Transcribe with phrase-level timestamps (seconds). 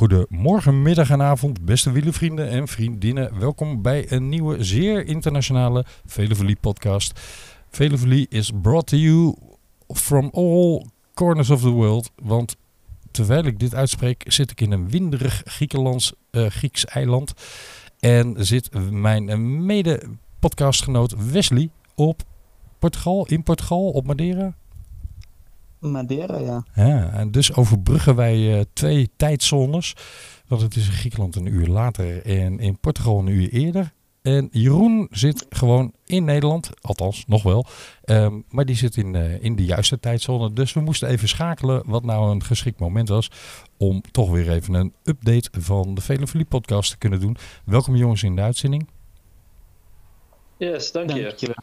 [0.00, 3.38] Goedemorgen, middag en avond, beste wielervrienden en vriendinnen.
[3.38, 7.20] Welkom bij een nieuwe, zeer internationale Velevolie podcast.
[7.70, 9.34] Velevolie is brought to you
[9.88, 12.10] from all corners of the world.
[12.22, 12.56] Want
[13.10, 17.32] terwijl ik dit uitspreek, zit ik in een winderig Griekenlands, uh, Grieks eiland.
[17.98, 22.22] En zit mijn mede-podcastgenoot Wesley op
[22.78, 24.54] Portugal, in Portugal, op Madeira.
[25.80, 26.64] Madeira, ja.
[26.74, 29.96] Ja, en dus overbruggen wij uh, twee tijdzones.
[30.46, 33.92] Want het is in Griekenland een uur later en in Portugal een uur eerder.
[34.22, 37.66] En Jeroen zit gewoon in Nederland, althans nog wel.
[38.04, 40.52] Um, maar die zit in, uh, in de juiste tijdzone.
[40.52, 43.30] Dus we moesten even schakelen wat nou een geschikt moment was.
[43.76, 47.36] Om toch weer even een update van de Vele podcast te kunnen doen.
[47.64, 48.88] Welkom jongens in de uitzending.
[50.56, 51.54] Yes, dank je.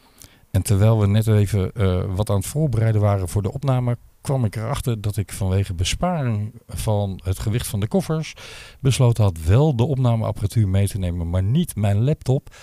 [0.57, 4.45] En terwijl we net even uh, wat aan het voorbereiden waren voor de opname, kwam
[4.45, 8.33] ik erachter dat ik vanwege besparing van het gewicht van de koffers
[8.79, 12.55] besloten had wel de opnameapparatuur mee te nemen, maar niet mijn laptop.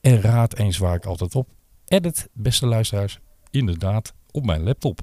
[0.00, 1.48] En raad eens waar ik altijd op
[1.86, 3.18] edit, beste luisteraars,
[3.50, 5.00] inderdaad op mijn laptop.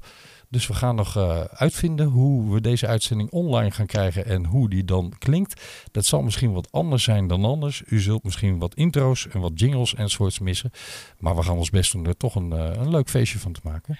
[0.51, 4.69] Dus we gaan nog uh, uitvinden hoe we deze uitzending online gaan krijgen en hoe
[4.69, 5.61] die dan klinkt.
[5.91, 7.83] Dat zal misschien wat anders zijn dan anders.
[7.85, 10.71] U zult misschien wat intro's en wat jingles enzovoorts missen.
[11.19, 13.59] Maar we gaan ons best doen er toch een, uh, een leuk feestje van te
[13.63, 13.99] maken.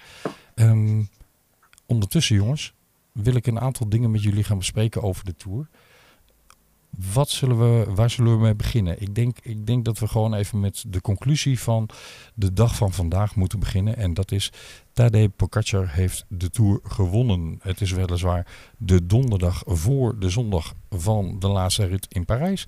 [0.54, 1.08] Um,
[1.86, 2.74] ondertussen jongens,
[3.12, 5.68] wil ik een aantal dingen met jullie gaan bespreken over de Tour.
[7.12, 9.00] Wat zullen we, waar zullen we mee beginnen?
[9.02, 11.88] Ik denk, ik denk dat we gewoon even met de conclusie van
[12.34, 13.96] de dag van vandaag moeten beginnen.
[13.96, 14.52] En dat is,
[14.92, 17.58] Tadej Pogacar heeft de Tour gewonnen.
[17.62, 18.46] Het is weliswaar
[18.78, 22.66] de donderdag voor de zondag van de laatste rit in Parijs.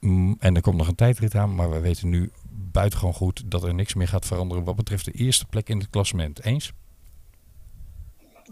[0.00, 3.62] Mm, en er komt nog een tijdrit aan, maar we weten nu buitengewoon goed dat
[3.62, 6.44] er niks meer gaat veranderen wat betreft de eerste plek in het klassement.
[6.44, 6.72] Eens?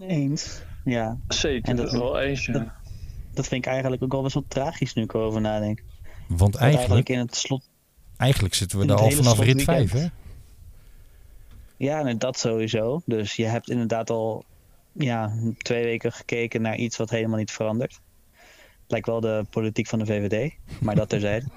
[0.00, 1.18] Eens, ja.
[1.28, 2.52] Zeker, en dat, wel eens, ja.
[2.52, 2.68] dat,
[3.32, 5.82] dat, vind ik eigenlijk ook wel best wel tragisch nu ik erover nadenk.
[6.26, 7.68] Want eigenlijk, eigenlijk, in het slot...
[8.16, 10.06] Eigenlijk zitten we daar al vanaf rit 5, hè?
[11.76, 13.02] Ja, nee, dat sowieso.
[13.04, 14.44] Dus je hebt inderdaad al
[14.92, 18.00] ja, twee weken gekeken naar iets wat helemaal niet verandert.
[18.86, 21.46] Lijkt wel de politiek van de VVD, maar dat terzijde.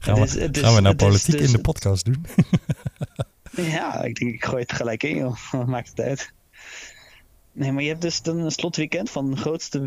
[0.00, 2.26] gaan, we, gaan we nou politiek dus, in de podcast doen?
[3.56, 5.52] Ja, ik denk ik gooi het gelijk in, joh.
[5.66, 6.32] Maakt het uit?
[7.54, 9.80] Nee, maar je hebt dus dan een slotweekend van het grootste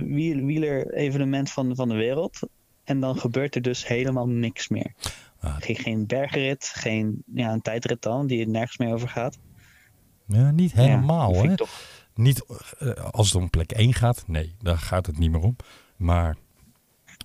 [0.46, 2.40] wieler-evenement van, van de wereld.
[2.84, 4.94] En dan gebeurt er dus helemaal niks meer.
[5.40, 5.56] Ah.
[5.60, 9.38] Geen, geen bergrit, geen ja, een tijdrit dan, die er nergens meer over gaat.
[10.26, 11.56] Ja, niet helemaal ja, hè.
[12.16, 12.46] Niet
[12.80, 15.56] uh, als het om plek 1 gaat, nee, daar gaat het niet meer om.
[15.96, 16.38] Maar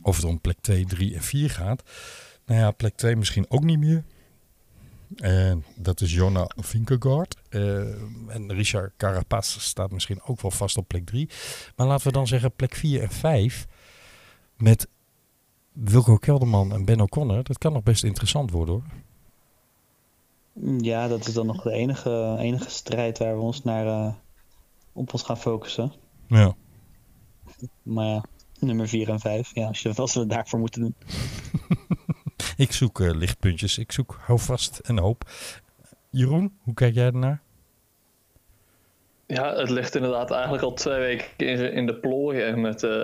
[0.03, 1.83] of het om plek 2, 3 en 4 gaat,
[2.47, 4.05] nou ja, plek 2 misschien ook niet meer.
[5.17, 7.37] En dat is Jonna Vinkegaard.
[7.51, 7.79] Uh,
[8.29, 11.29] en Richard Carapaz staat misschien ook wel vast op plek 3.
[11.77, 13.67] Maar laten we dan zeggen plek 4 en 5.
[14.57, 14.89] Met
[15.73, 17.43] Wilco Kelderman en Ben O'Connor.
[17.43, 18.85] Dat kan nog best interessant worden hoor.
[20.81, 24.15] Ja, dat is dan nog de enige, enige strijd waar we ons naar uh,
[24.93, 25.93] op ons gaan focussen.
[26.27, 26.55] Ja.
[27.83, 28.25] Maar ja,
[28.59, 29.55] nummer 4 en 5.
[29.55, 30.95] Ja, als, je, als we daarvoor moeten doen.
[32.63, 33.79] Ik zoek uh, lichtpuntjes.
[33.79, 35.25] Ik zoek houvast en hoop.
[36.11, 37.43] Jeroen, hoe kijk jij ernaar?
[39.27, 42.41] Ja, het ligt inderdaad eigenlijk al twee weken in, in de plooi.
[42.41, 43.03] En het, uh,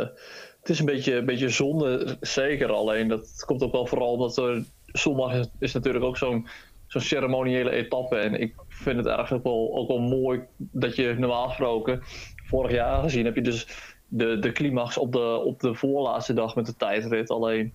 [0.60, 2.72] het is een beetje, een beetje zonde, zeker.
[2.72, 6.48] Alleen dat komt ook wel vooral omdat er zondag is, natuurlijk ook zo'n
[6.86, 8.16] zo'n ceremoniële etappe.
[8.16, 12.00] En ik vind het eigenlijk ook wel, ook wel mooi dat je normaal gesproken,
[12.44, 13.66] vorig jaar gezien, heb je dus
[14.08, 17.30] de, de climax op de, op de voorlaatste dag met de tijdrit.
[17.30, 17.74] Alleen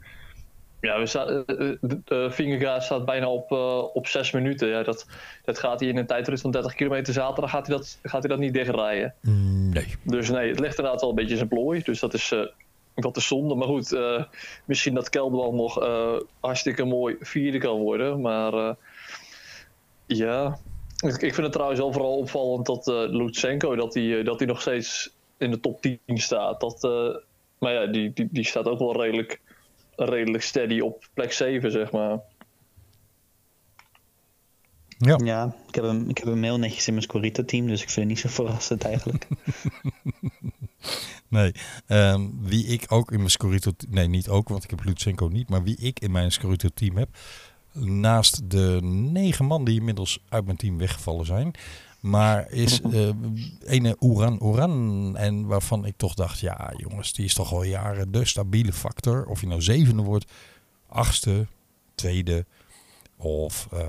[0.84, 1.46] ja, we staan,
[2.08, 4.68] uh, staat bijna op, uh, op zes minuten.
[4.68, 5.06] Ja, dat,
[5.44, 8.30] dat gaat hij in een tijdrit van 30 kilometer zaterdag gaat hij dat, gaat hij
[8.30, 9.14] dat niet dichtrijden.
[9.22, 9.96] Mm, nee.
[10.04, 11.82] Dus nee, het ligt inderdaad wel een beetje in zijn plooi.
[11.84, 12.46] Dus dat is, uh,
[12.96, 13.56] dat is zonde.
[13.56, 13.98] Maar goed,
[14.66, 15.80] misschien dat Kelderman nog
[16.40, 18.22] hartstikke mooi vierde kan worden.
[18.22, 18.76] Maar
[20.06, 20.58] ja,
[20.98, 25.14] ik, ik, vind het trouwens wel vooral opvallend dat Lutsenko dat hij dat nog steeds
[25.38, 26.60] in de top 10 staat.
[26.60, 26.82] Dat,
[27.58, 29.42] maar ja, die, die, die staat ook wel redelijk
[29.96, 32.20] redelijk steady op plek 7, zeg maar.
[34.98, 37.90] Ja, ja ik, heb hem, ik heb hem heel netjes in mijn Scorito-team, dus ik
[37.90, 39.28] vind het niet zo verrassend eigenlijk.
[41.28, 41.52] nee,
[41.88, 43.72] um, wie ik ook in mijn Scorito...
[43.90, 45.50] Nee, niet ook, want ik heb Lutsenko niet.
[45.50, 47.10] Maar wie ik in mijn Scorito-team heb...
[47.74, 51.52] Naast de negen man die inmiddels uit mijn team weggevallen zijn...
[52.04, 53.10] Maar is uh,
[53.76, 55.18] ene Oeran Oeran.
[55.18, 59.26] En waarvan ik toch dacht, ja jongens, die is toch al jaren de stabiele factor.
[59.26, 60.32] Of je nou zevende wordt,
[60.88, 61.48] achtste,
[61.96, 62.46] tweede
[63.18, 63.80] of uh,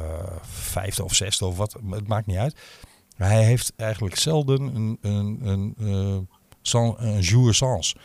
[0.43, 1.76] vijfde of zesde of wat.
[1.90, 2.56] Het maakt niet uit.
[3.16, 6.19] Hij heeft eigenlijk zelden een, een, een, uh,
[6.62, 7.96] sans, een jour sans.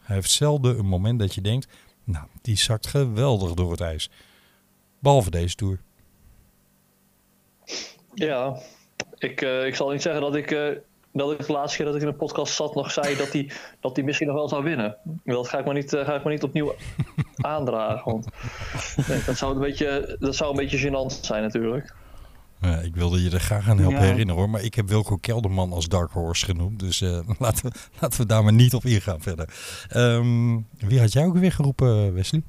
[0.00, 1.68] Hij heeft zelden een moment dat je denkt,
[2.04, 4.10] nou, die zakt geweldig door het ijs.
[4.98, 5.80] Behalve deze Tour.
[8.14, 8.60] Ja,
[9.18, 10.68] ik, uh, ik zal niet zeggen dat ik, uh,
[11.12, 13.50] dat ik de laatste keer dat ik in een podcast zat nog zei dat hij
[13.80, 14.96] dat die misschien nog wel zou winnen.
[15.24, 16.74] Dat ga ik maar niet, uh, ga ik maar niet opnieuw
[17.36, 18.12] aandragen.
[18.12, 18.26] Want
[19.08, 21.94] nee, dat, zou een beetje, dat zou een beetje gênant zijn natuurlijk.
[22.60, 24.04] Ja, ik wilde je er graag aan helpen ja.
[24.04, 24.50] herinneren hoor.
[24.50, 26.80] Maar ik heb Wilco Kelderman als Dark Horse genoemd.
[26.80, 29.48] Dus uh, laten, we, laten we daar maar niet op ingaan verder.
[29.96, 32.42] Um, wie had jij ook weer geroepen, Wesley?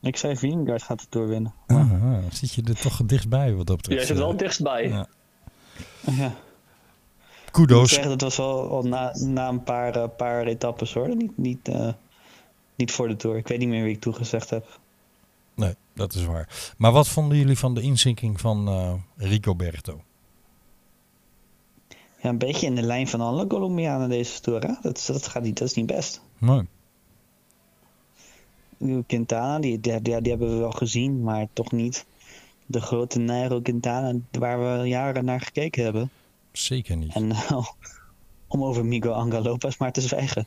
[0.00, 1.54] Ik zei Vingegaard gaat het doorwinnen.
[1.66, 3.98] Ah, ah, zit je er toch dichtbij wat dat betreft?
[3.98, 4.88] Jij zit wel dichtstbij.
[4.88, 5.08] Ja.
[6.00, 6.34] Ja.
[7.50, 7.92] Kudos.
[7.92, 11.16] Ik zeg, dat was wel, wel na, na een paar, uh, paar etappes hoor.
[11.16, 11.92] Niet, niet, uh,
[12.74, 13.36] niet voor de Tour.
[13.36, 14.78] Ik weet niet meer wie ik toegezegd heb.
[15.54, 16.74] Nee, dat is waar.
[16.76, 20.00] Maar wat vonden jullie van de inzinking van uh, Ricoberto?
[22.22, 24.62] Ja, een beetje in de lijn van alle Colombianen deze Tour.
[24.62, 24.72] Hè?
[24.82, 26.20] Dat, dat, gaat niet, dat is niet best.
[26.38, 26.66] Nee.
[29.06, 32.06] Quintana, die, die, die, die, hebben we wel gezien, maar toch niet
[32.68, 36.10] de grote Nairo Quintana waar we jaren naar gekeken hebben.
[36.52, 37.14] Zeker niet.
[37.14, 37.52] En uh,
[38.48, 40.46] om over Miguel Angel Lopez maar te zwijgen.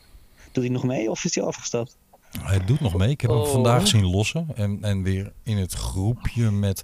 [0.51, 1.97] Doet hij nog mee of is hij afgestapt?
[2.39, 3.09] Hij doet nog mee.
[3.09, 3.47] Ik heb hem oh.
[3.47, 4.47] vandaag zien lossen.
[4.55, 6.83] En, en weer in het groepje met,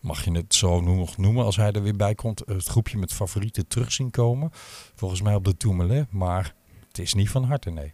[0.00, 3.12] mag je het zo nog noemen als hij er weer bij komt, het groepje met
[3.12, 4.50] favorieten terug zien komen.
[4.94, 6.12] Volgens mij op de Tourmalet.
[6.12, 6.54] Maar
[6.88, 7.92] het is niet van harte, nee.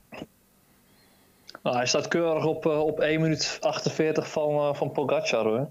[1.62, 5.70] Nou, hij staat keurig op, uh, op 1 minuut 48 van, uh, van Pogacar hoor.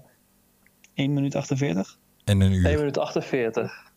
[0.96, 1.98] 1 minuut 48?
[2.24, 2.66] En een uur.
[2.66, 3.92] 1 minuut 48.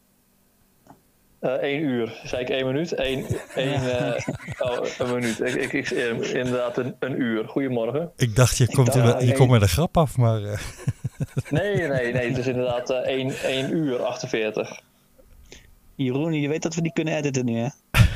[1.41, 2.19] Uh, 1 uur.
[2.23, 2.93] Zei ik 1 minuut?
[2.93, 3.25] 1,
[3.55, 4.17] 1 ja.
[4.59, 5.39] oh, een minuut.
[5.39, 5.89] Ik, ik, ik,
[6.27, 7.47] inderdaad een, een uur.
[7.47, 8.11] Goedemorgen.
[8.15, 10.39] Ik dacht, je komt, dacht, er, je komt met een grap af, maar...
[11.49, 12.27] nee, nee, nee.
[12.27, 14.81] Het is inderdaad 1, 1 uur 48.
[15.95, 17.67] Jeroen, je weet dat we die kunnen editen nu, hè?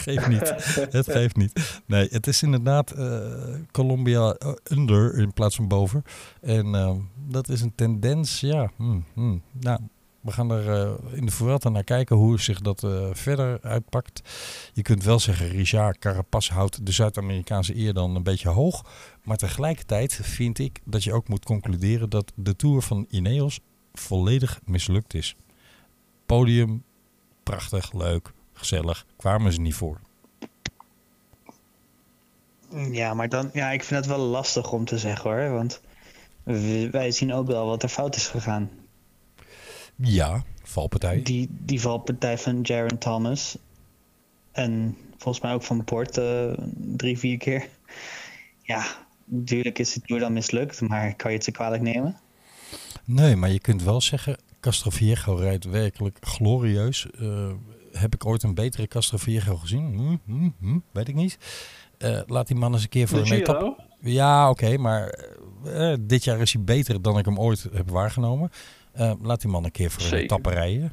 [0.00, 0.54] geeft niet.
[0.98, 1.80] het geeft niet.
[1.86, 3.18] Nee, het is inderdaad uh,
[3.70, 4.36] Colombia
[4.70, 6.02] under in plaats van boven.
[6.40, 6.92] En uh,
[7.28, 8.70] dat is een tendens, ja.
[8.76, 9.42] Hmm, hmm.
[9.60, 9.78] Nou,
[10.20, 14.22] we gaan er uh, in de Vuelta naar kijken hoe zich dat verder uitpakt.
[14.72, 18.84] Je kunt wel zeggen, Richard Carapaz houdt de Zuid-Amerikaanse eer dan een beetje hoog.
[19.24, 23.60] Maar tegelijkertijd vind ik dat je ook moet concluderen dat de Tour van Ineos
[23.92, 25.36] volledig mislukt is.
[26.26, 26.84] Podium,
[27.42, 30.00] prachtig, leuk, gezellig, kwamen ze niet voor.
[32.90, 35.50] Ja, maar dan, ja, ik vind het wel lastig om te zeggen hoor.
[35.50, 35.80] Want
[36.90, 38.70] wij zien ook wel wat er fout is gegaan.
[39.96, 41.22] Ja, valpartij.
[41.22, 43.58] Die, die valpartij van Jaron Thomas.
[44.52, 47.68] En volgens mij ook van Port uh, drie, vier keer.
[48.62, 48.84] Ja,
[49.24, 52.16] natuurlijk is het Tour dan mislukt, maar kan je het ze kwalijk nemen?
[53.04, 57.06] Nee, maar je kunt wel zeggen, Castroviejo rijdt werkelijk glorieus.
[57.20, 57.50] Uh,
[57.92, 59.94] heb ik ooit een betere Castroviejo gezien?
[59.94, 61.38] Hm, hm, hm, weet ik niet.
[61.98, 63.76] Uh, laat die man eens een keer voor de een etappe.
[64.00, 65.18] Ja, oké, okay, maar
[65.64, 68.50] uh, dit jaar is hij beter dan ik hem ooit heb waargenomen.
[68.98, 70.16] Uh, laat die man een keer voor Zeker.
[70.16, 70.92] een etappe rijden.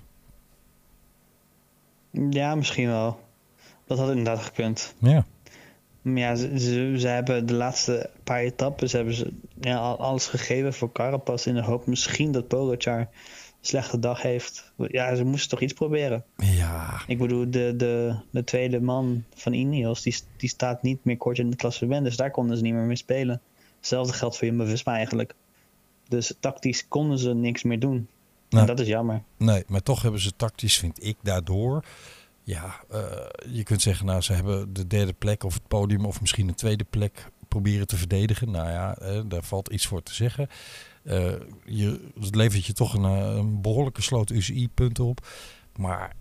[2.29, 3.19] Ja, misschien wel.
[3.85, 4.95] Dat had inderdaad gekund.
[4.99, 5.25] Ja.
[6.01, 10.73] Maar ja, ze, ze, ze, hebben de laatste paar etappes hebben ze ja, alles gegeven
[10.73, 13.09] voor Carapaz in de hoop misschien dat Pogacar
[13.67, 14.71] slechte dag heeft.
[14.87, 16.23] Ja, ze moesten toch iets proberen.
[16.37, 17.01] Ja.
[17.07, 21.37] Ik bedoel, de, de, de tweede man van Ineos, die, die staat niet meer kort
[21.37, 22.03] in het klassement.
[22.03, 23.41] Dus daar konden ze niet meer mee spelen.
[23.77, 25.33] Hetzelfde geldt voor Jumbo-Visma eigenlijk.
[26.07, 28.07] Dus tactisch konden ze niks meer doen.
[28.49, 29.23] Nou, en dat is jammer.
[29.37, 31.85] Nee, maar toch hebben ze tactisch, vind ik, daardoor...
[32.43, 33.01] Ja, uh,
[33.51, 36.05] je kunt zeggen, nou, ze hebben de derde plek of het podium...
[36.05, 38.51] of misschien een tweede plek proberen te verdedigen.
[38.51, 40.49] Nou ja, eh, daar valt iets voor te zeggen.
[41.07, 41.31] Uh,
[41.65, 45.27] je, het levert je toch een, een behoorlijke sloot UCI-punten op.
[45.75, 46.13] Maar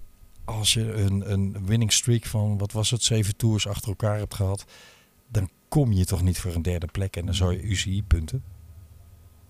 [0.45, 4.35] als je een, een winning streak van, wat was het, zeven tours achter elkaar hebt
[4.35, 4.65] gehad...
[5.29, 8.45] dan kom je toch niet voor een derde plek en dan zou je UCI-punten.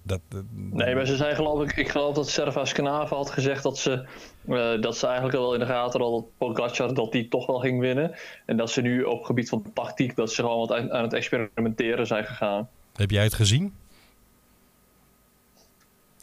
[0.02, 3.62] Dat, dat, nee, maar ze zijn geloof ik, ik geloof dat Servas Knaven had gezegd
[3.62, 4.06] dat ze,
[4.48, 7.58] uh, dat ze eigenlijk wel in de gaten hadden dat Pogacar dat die toch wel
[7.58, 8.14] ging winnen.
[8.46, 11.12] En dat ze nu op gebied van tactiek, dat ze gewoon wat aan, aan het
[11.12, 12.68] experimenteren zijn gegaan.
[12.92, 13.74] Heb jij het gezien?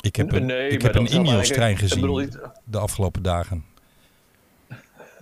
[0.04, 2.26] Ik heb een, nee, ik heb een Ineos-trein gezien bedoel,
[2.64, 3.66] de afgelopen dagen.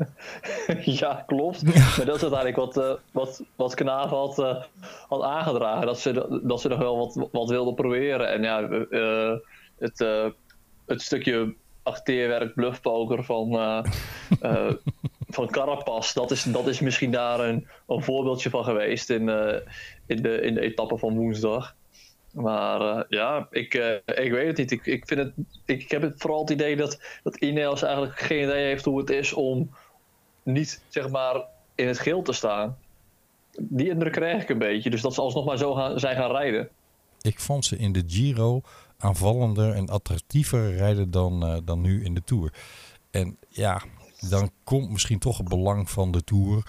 [1.01, 1.63] ja, klopt.
[1.63, 4.63] Maar dat is uiteindelijk wat, uh, wat, wat Knaven had, uh,
[5.07, 5.85] had aangedragen.
[5.85, 8.31] Dat ze, dat ze nog wel wat, wat wilden proberen.
[8.31, 9.33] En ja, uh,
[9.79, 10.00] het,
[10.85, 13.51] het stukje acteerwerk, bluffpoker van,
[15.38, 19.29] van Carapas, dat is, dat is misschien daar een, een voorbeeldje van geweest in,
[20.05, 21.75] in, de, in de etappe van woensdag.
[22.33, 24.71] Maar uh, ja, ik, uh, ik weet het niet.
[24.71, 25.33] Ik, ik, vind het,
[25.65, 29.09] ik heb het vooral het idee dat, dat Ineos eigenlijk geen idee heeft hoe het
[29.09, 29.71] is om
[30.43, 31.43] niet zeg maar
[31.75, 32.77] in het geel te staan.
[33.59, 34.89] die indruk krijg ik een beetje.
[34.89, 36.69] Dus dat ze alsnog maar zo gaan, zijn gaan rijden.
[37.21, 38.61] Ik vond ze in de Giro
[38.97, 42.53] aanvallender en attractiever rijden dan, uh, dan nu in de Tour.
[43.11, 43.81] En ja,
[44.29, 46.63] dan komt misschien toch het belang van de Tour.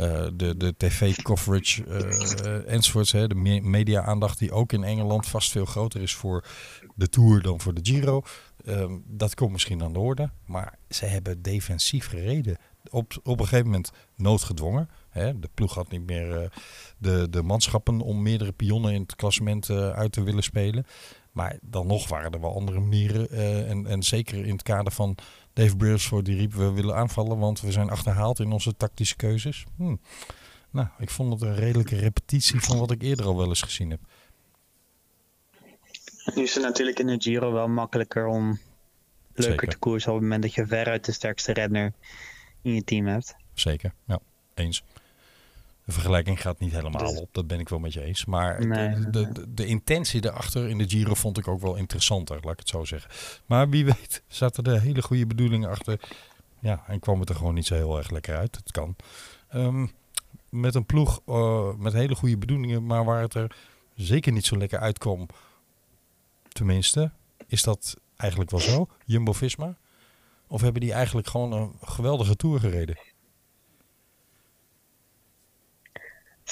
[0.00, 3.12] Uh, de, de tv-coverage uh, enzovoorts.
[3.12, 6.44] Hè, de me media-aandacht die ook in Engeland vast veel groter is voor
[6.94, 8.22] de Tour dan voor de Giro.
[8.66, 10.30] Um, dat komt misschien aan de orde.
[10.46, 12.56] Maar ze hebben defensief gereden.
[12.90, 14.88] Op, op een gegeven moment noodgedwongen.
[15.10, 15.38] Hè.
[15.38, 16.48] De ploeg had niet meer uh,
[16.98, 20.86] de, de manschappen om meerdere pionnen in het klassement uit te willen spelen.
[21.32, 23.30] Maar dan nog waren er wel andere manieren.
[23.66, 25.16] en, en zeker in het kader van
[25.54, 29.64] Dave Brailsford die riep we willen aanvallen, want we zijn achterhaald in onze tactische keuzes.
[29.76, 29.96] Hm.
[30.70, 33.90] Nou, ik vond het een redelijke repetitie van wat ik eerder al wel eens gezien
[33.90, 34.00] heb.
[36.34, 38.46] Nu is het natuurlijk in de Giro wel makkelijker om
[39.34, 39.68] leuker Zeker.
[39.68, 41.92] te koersen op het moment dat je veruit de sterkste renner
[42.62, 43.36] in je team hebt.
[43.52, 44.18] Zeker, ja,
[44.54, 44.82] eens.
[45.84, 48.24] De vergelijking gaat niet helemaal dus- op, dat ben ik wel met je eens.
[48.24, 52.52] Maar de, de, de, intentie erachter in de Giro vond ik ook wel interessanter, laat
[52.52, 53.10] ik het zo zeggen.
[53.46, 56.00] Maar wie weet zaten er hele goede bedoelingen achter.
[56.58, 58.56] Ja, en kwam het er gewoon niet zo heel erg lekker uit.
[58.56, 58.96] Het kan.
[59.54, 59.90] Um,
[60.48, 63.56] met een ploeg uh, met hele goede bedoelingen, maar waar het er
[63.94, 65.26] zeker niet zo lekker uitkwam.
[66.48, 67.10] Tenminste,
[67.46, 68.88] is dat eigenlijk wel zo?
[69.04, 69.76] Jumbo-Visma?
[70.46, 72.98] Of hebben die eigenlijk gewoon een geweldige tour gereden?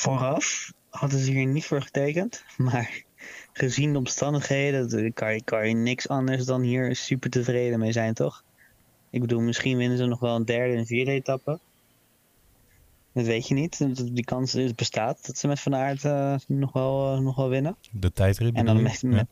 [0.02, 2.44] Vooraf hadden ze hier niet voor getekend.
[2.56, 3.02] Maar
[3.52, 8.14] gezien de omstandigheden kan je, kan je niks anders dan hier super tevreden mee zijn,
[8.14, 8.44] toch?
[9.10, 11.58] Ik bedoel, misschien winnen ze nog wel een derde en vierde etappe.
[13.12, 14.04] Dat weet je niet.
[14.14, 17.48] Die kans is, bestaat dat ze met Van Aert uh, nog, wel, uh, nog wel
[17.48, 17.76] winnen.
[17.90, 19.26] De tijdrit En dan met, met,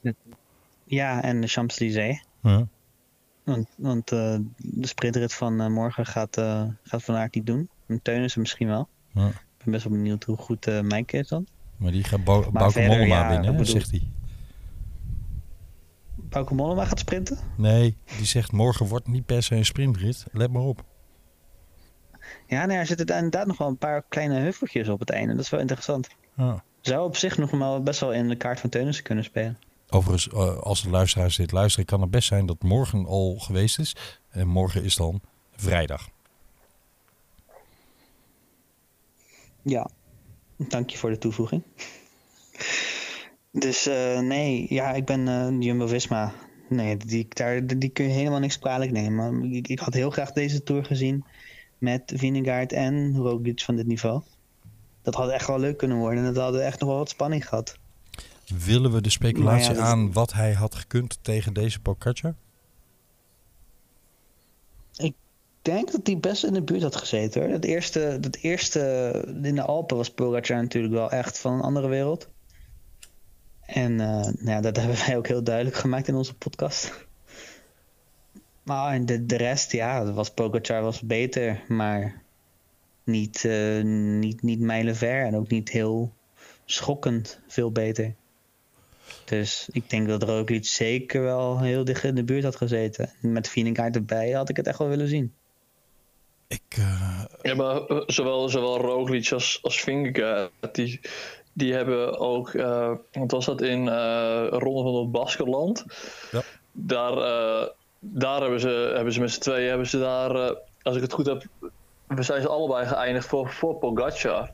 [0.84, 2.24] ja, en de Champs-Élysées.
[2.42, 2.66] Ja.
[3.44, 6.36] Want, want uh, de sprintrit van morgen gaat,
[6.82, 7.68] gaat Van Aert niet doen.
[7.86, 8.88] En Teunissen misschien wel.
[9.12, 9.32] Ja
[9.64, 11.46] ben best wel benieuwd hoe goed uh, Mike is dan.
[11.76, 13.66] Maar die gaat Bou Bauke Mollema ja, bedoel...
[13.66, 14.08] zegt hij.
[16.16, 17.38] Bauke Mollema gaat sprinten?
[17.56, 20.26] Nee, die zegt morgen wordt niet per se een sprintrit.
[20.32, 20.84] Let maar op.
[22.46, 25.34] Ja, nee, er zitten inderdaad nog wel een paar kleine heuveltjes op het einde.
[25.34, 26.08] Dat is wel interessant.
[26.36, 26.58] Ah.
[26.80, 29.58] Zou op zich nog wel best wel in de kaart van Teunissen kunnen spelen.
[29.88, 33.78] Overigens, uh, als de luisteraars dit luisteren, kan het best zijn dat morgen al geweest
[33.78, 33.96] is.
[34.30, 35.20] En morgen is dan
[35.56, 36.08] vrijdag.
[39.62, 39.90] Ja,
[40.56, 41.62] dank je voor de toevoeging.
[43.52, 46.32] Dus uh, nee, ja, ik ben uh, Jumbo-Visma.
[46.68, 49.52] Nee, die, daar, die kun je helemaal niks kwalijk nemen.
[49.52, 51.24] Ik, ik had heel graag deze Tour gezien
[51.78, 54.22] met Vinegaard en Roglic van dit niveau.
[55.02, 57.48] Dat had echt wel leuk kunnen worden en dat hadden echt nog wel wat spanning
[57.48, 57.78] gehad.
[58.64, 62.34] Willen we de speculatie ja, aan wat hij had gekund tegen deze Pogacar?
[64.96, 65.14] Ik
[65.62, 67.50] denk dat hij best in de buurt had gezeten hoor.
[67.50, 71.88] Dat eerste, dat eerste in de Alpen was Pogacar natuurlijk wel echt van een andere
[71.88, 72.28] wereld.
[73.60, 77.06] En uh, nou dat hebben wij ook heel duidelijk gemaakt in onze podcast.
[78.62, 82.22] Maar de, de rest, ja, was Pogacar was beter, maar
[83.04, 86.12] niet, uh, niet, niet mijlenver en ook niet heel
[86.64, 88.14] schokkend veel beter.
[89.24, 93.10] Dus ik denk dat Roglic zeker wel heel dicht in de buurt had gezeten.
[93.20, 95.34] Met Vingegaard erbij had ik het echt wel willen zien.
[96.50, 97.24] Ik, uh...
[97.42, 101.00] Ja, maar eh, zowel, zowel Roglic als, als Vingegaard, die,
[101.52, 105.84] die hebben ook, uh, wat was dat in uh, Ronde van het Baskerland?
[106.30, 106.42] Ja.
[106.72, 107.14] Daar,
[107.98, 111.26] daar hebben ze, hebben ze met z'n tweeën, hebben ze daar, als ik het goed
[111.26, 111.44] heb,
[112.06, 114.50] we zijn ze allebei geëindigd voor, voor Pogacar.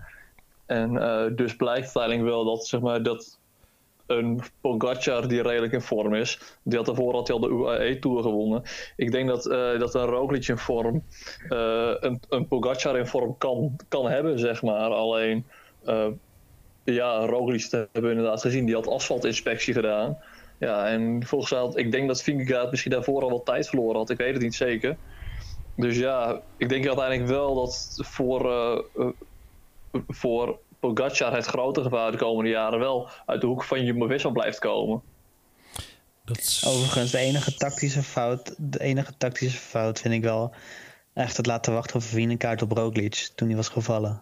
[0.66, 0.92] En
[1.36, 3.38] dus blijkt uiteindelijk wel dat, zeg maar, dat
[4.06, 6.40] een Pogacar die redelijk in vorm is.
[6.62, 8.62] Die had daarvoor al de UAE Tour gewonnen.
[8.96, 11.02] Ik denk dat, uh, dat een Roglic in vorm
[11.48, 14.90] uh, een, een Pogacar in vorm kan, kan hebben, zeg maar.
[14.90, 15.44] Alleen,
[15.86, 16.06] uh,
[16.84, 18.66] ja, Roglic hebben we inderdaad gezien.
[18.66, 20.18] Die had asfaltinspectie gedaan.
[20.58, 23.96] Ja, en volgens mij had, ik denk dat Vingegaard misschien daarvoor al wat tijd verloren
[23.96, 24.10] had.
[24.10, 24.96] Ik weet het niet zeker.
[25.76, 28.84] Dus ja, ik denk uiteindelijk wel dat voor,
[30.08, 30.58] voor
[30.94, 35.02] Pogacar het grote gevaar de komende jaren wel uit de hoek van Jumbo-Visma blijft komen.
[36.24, 36.64] Dat is...
[36.66, 40.54] Overigens, de enige tactische fout, de enige tactische fout vind ik wel
[41.14, 44.18] echt het laten wachten van Vinekaart op Roglic toen hij was gevallen.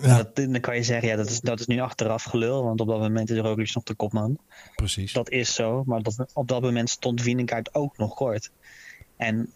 [0.00, 0.16] Ja.
[0.16, 2.88] Dat, dan kan je zeggen, ja, dat is, dat is nu achteraf gelul, want op
[2.88, 4.38] dat moment is Roglic nog de kopman.
[4.74, 5.12] Precies.
[5.12, 8.50] Dat is zo, maar dat, op dat moment stond Vinekaart ook nog kort.
[9.16, 9.52] En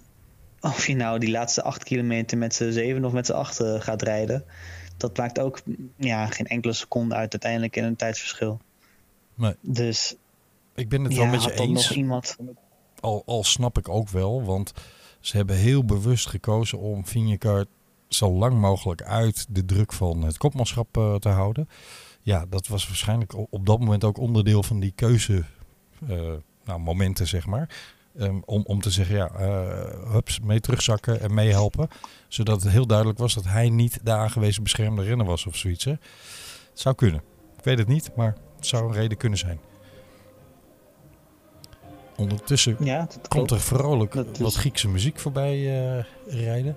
[0.60, 4.02] of je nou die laatste acht kilometer met z'n zeven of met z'n acht gaat
[4.02, 4.44] rijden,
[4.96, 5.60] dat maakt ook
[5.96, 8.60] ja, geen enkele seconde uit uiteindelijk in een tijdsverschil.
[9.34, 9.54] Nee.
[9.60, 10.16] Dus
[10.74, 11.88] ik ben het wel met je eens.
[11.88, 12.36] Nog iemand...
[13.00, 14.72] al, al snap ik ook wel, want
[15.20, 17.68] ze hebben heel bewust gekozen om Vingegaard
[18.08, 21.68] zo lang mogelijk uit de druk van het kopmanschap uh, te houden.
[22.20, 25.44] Ja, dat was waarschijnlijk op dat moment ook onderdeel van die keuze
[26.08, 26.32] uh,
[26.64, 27.94] nou, momenten, zeg maar.
[28.18, 31.88] Um, om, om te zeggen, ja, uh, hups, mee terugzakken en meehelpen.
[32.28, 35.84] Zodat het heel duidelijk was dat hij niet de aangewezen beschermde renner was of zoiets.
[35.84, 35.90] Hè.
[35.90, 37.22] Het zou kunnen.
[37.58, 39.60] Ik weet het niet, maar het zou een reden kunnen zijn.
[42.16, 46.76] Ondertussen ja, komt er vrolijk wat Griekse muziek voorbij uh, rijden.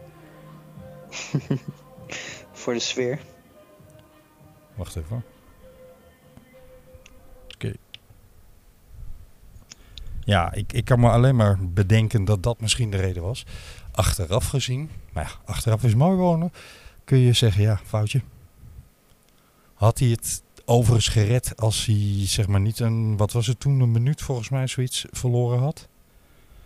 [2.51, 3.19] Voor de sfeer.
[4.75, 5.23] Wacht even.
[10.23, 13.45] Ja, ik, ik kan me alleen maar bedenken dat dat misschien de reden was.
[13.91, 16.51] Achteraf gezien, maar ja, achteraf is mooi wonen,
[17.03, 18.21] kun je zeggen, ja, foutje.
[19.73, 23.79] Had hij het overigens gered als hij zeg maar niet een, wat was het toen,
[23.79, 25.87] een minuut volgens mij zoiets verloren had?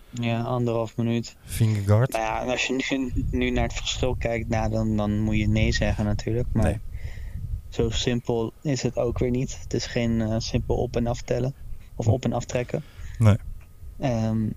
[0.09, 1.35] Ja, anderhalf minuut.
[1.45, 2.11] Fingerguard.
[2.11, 5.47] Nou ja, als je nu, nu naar het verschil kijkt, nou, dan, dan moet je
[5.47, 6.47] nee zeggen natuurlijk.
[6.51, 6.79] Maar nee.
[7.69, 9.59] zo simpel is het ook weer niet.
[9.63, 11.53] Het is geen uh, simpel op- en aftellen.
[11.95, 12.83] Of op- en aftrekken.
[13.17, 13.37] Nee.
[14.01, 14.53] Um,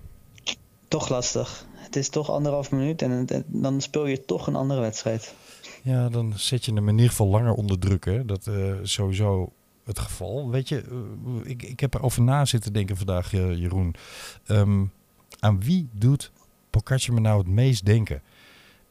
[0.87, 1.65] toch lastig.
[1.73, 5.35] Het is toch anderhalf minuut en, en dan speel je toch een andere wedstrijd.
[5.83, 8.05] Ja, dan zet je hem in ieder geval langer onder druk.
[8.05, 8.25] Hè?
[8.25, 9.51] Dat uh, sowieso
[9.83, 10.49] het geval.
[10.49, 13.95] Weet je, uh, ik, ik heb erover na zitten denken vandaag, uh, Jeroen.
[14.47, 14.91] Um,
[15.39, 16.31] aan wie doet
[16.69, 18.21] Pogacar me nou het meest denken?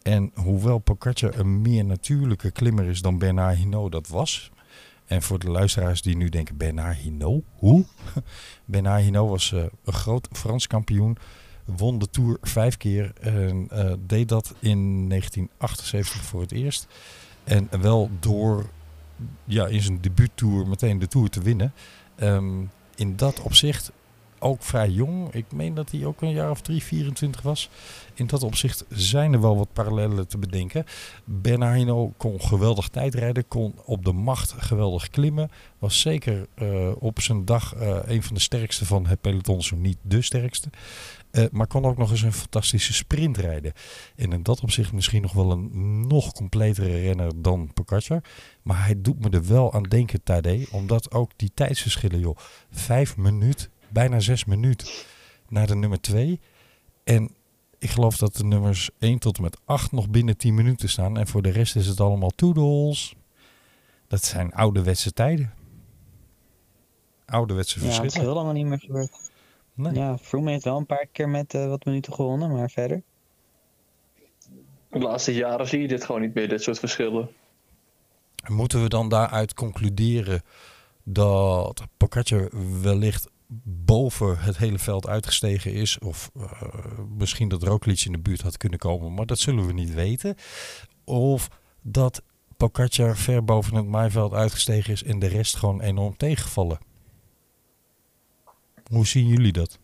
[0.02, 4.50] En hoewel Pogacar een meer natuurlijke klimmer is dan Bernard Hinault dat was...
[5.06, 7.44] En voor de luisteraars die nu denken, Bernard Hinault?
[7.54, 7.84] Hoe?
[8.64, 11.16] Bernard Hinault was uh, een groot Frans kampioen.
[11.64, 13.12] Won de Tour vijf keer.
[13.20, 16.86] En uh, deed dat in 1978 voor het eerst.
[17.44, 18.70] En wel door
[19.44, 21.72] ja, in zijn debuuttour meteen de Tour te winnen.
[22.20, 23.92] Um, in dat opzicht
[24.46, 25.32] ook vrij jong.
[25.34, 27.70] Ik meen dat hij ook een jaar of 3, 24 was.
[28.14, 30.84] In dat opzicht zijn er wel wat parallellen te bedenken.
[31.24, 35.50] Bernardino kon geweldig tijdrijden, kon op de macht geweldig klimmen.
[35.78, 39.76] Was zeker uh, op zijn dag uh, een van de sterkste van het peloton, zo
[39.76, 40.68] niet de sterkste.
[41.32, 43.73] Uh, maar kon ook nog eens een fantastische sprint rijden.
[44.16, 48.23] En in dat opzicht misschien nog wel een nog completere renner dan Pogacar.
[48.62, 50.66] Maar hij doet me er wel aan denken, Tadej.
[50.71, 52.36] Omdat ook die tijdsverschillen, joh.
[52.71, 54.89] Vijf minuten bijna zes minuten
[55.49, 56.41] naar de nummer 2.
[57.04, 57.30] En
[57.78, 61.19] ik geloof dat de nummers 1 tot en met 8 nog binnen 10 minuten staan.
[61.19, 63.17] En voor de rest is het allemaal toedels.
[64.09, 65.52] Dat zijn ouderwetse tijden.
[67.26, 68.02] Ouderwetse verschillen.
[68.02, 69.30] Ja, het is heel lang niet meer gebeurd.
[69.75, 69.95] Nee.
[69.95, 73.02] Ja, Froome heeft wel een paar keer met uh, wat minuten gewonnen, maar verder.
[74.91, 77.28] De laatste jaren zie je dit gewoon niet meer, dit soort verschillen.
[78.47, 80.43] Moeten we dan daaruit concluderen
[81.02, 82.50] dat Pogacar
[82.82, 83.28] wellicht
[83.63, 85.99] boven het hele veld uitgestegen is.
[85.99, 86.63] Of uh,
[87.17, 90.35] misschien dat Roglic in de buurt had kunnen komen, maar dat zullen we niet weten.
[91.04, 91.49] Of
[91.82, 92.23] dat
[92.56, 96.78] Pogacar ver boven het maaiveld uitgestegen is en de rest gewoon enorm tegenvallen.
[98.91, 99.78] Hoe zien jullie dat?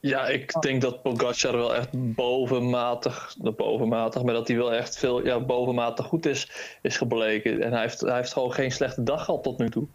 [0.00, 5.24] Ja, ik denk dat Pogacar wel echt bovenmatig, bovenmatig, maar dat hij wel echt veel
[5.24, 6.50] ja, bovenmatig goed is,
[6.82, 7.62] is gebleken.
[7.62, 9.88] En hij heeft, hij heeft gewoon geen slechte dag gehad tot nu toe.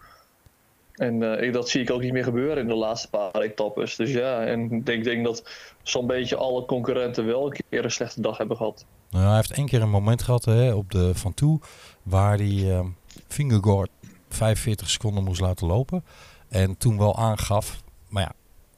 [0.94, 3.96] En uh, dat zie ik ook niet meer gebeuren in de laatste paar etappes.
[3.96, 5.50] Dus ja, en ik denk, denk dat
[5.84, 8.86] zo'n beetje alle concurrenten wel een keer een slechte dag hebben gehad.
[9.10, 11.60] Nou, hij heeft één keer een moment gehad hè, op de Van Toe,
[12.04, 12.86] waar hij uh,
[13.28, 13.90] Fingergaard
[14.30, 16.04] 45 seconden moest laten lopen.
[16.50, 18.34] En toen wel aangaf, maar ja,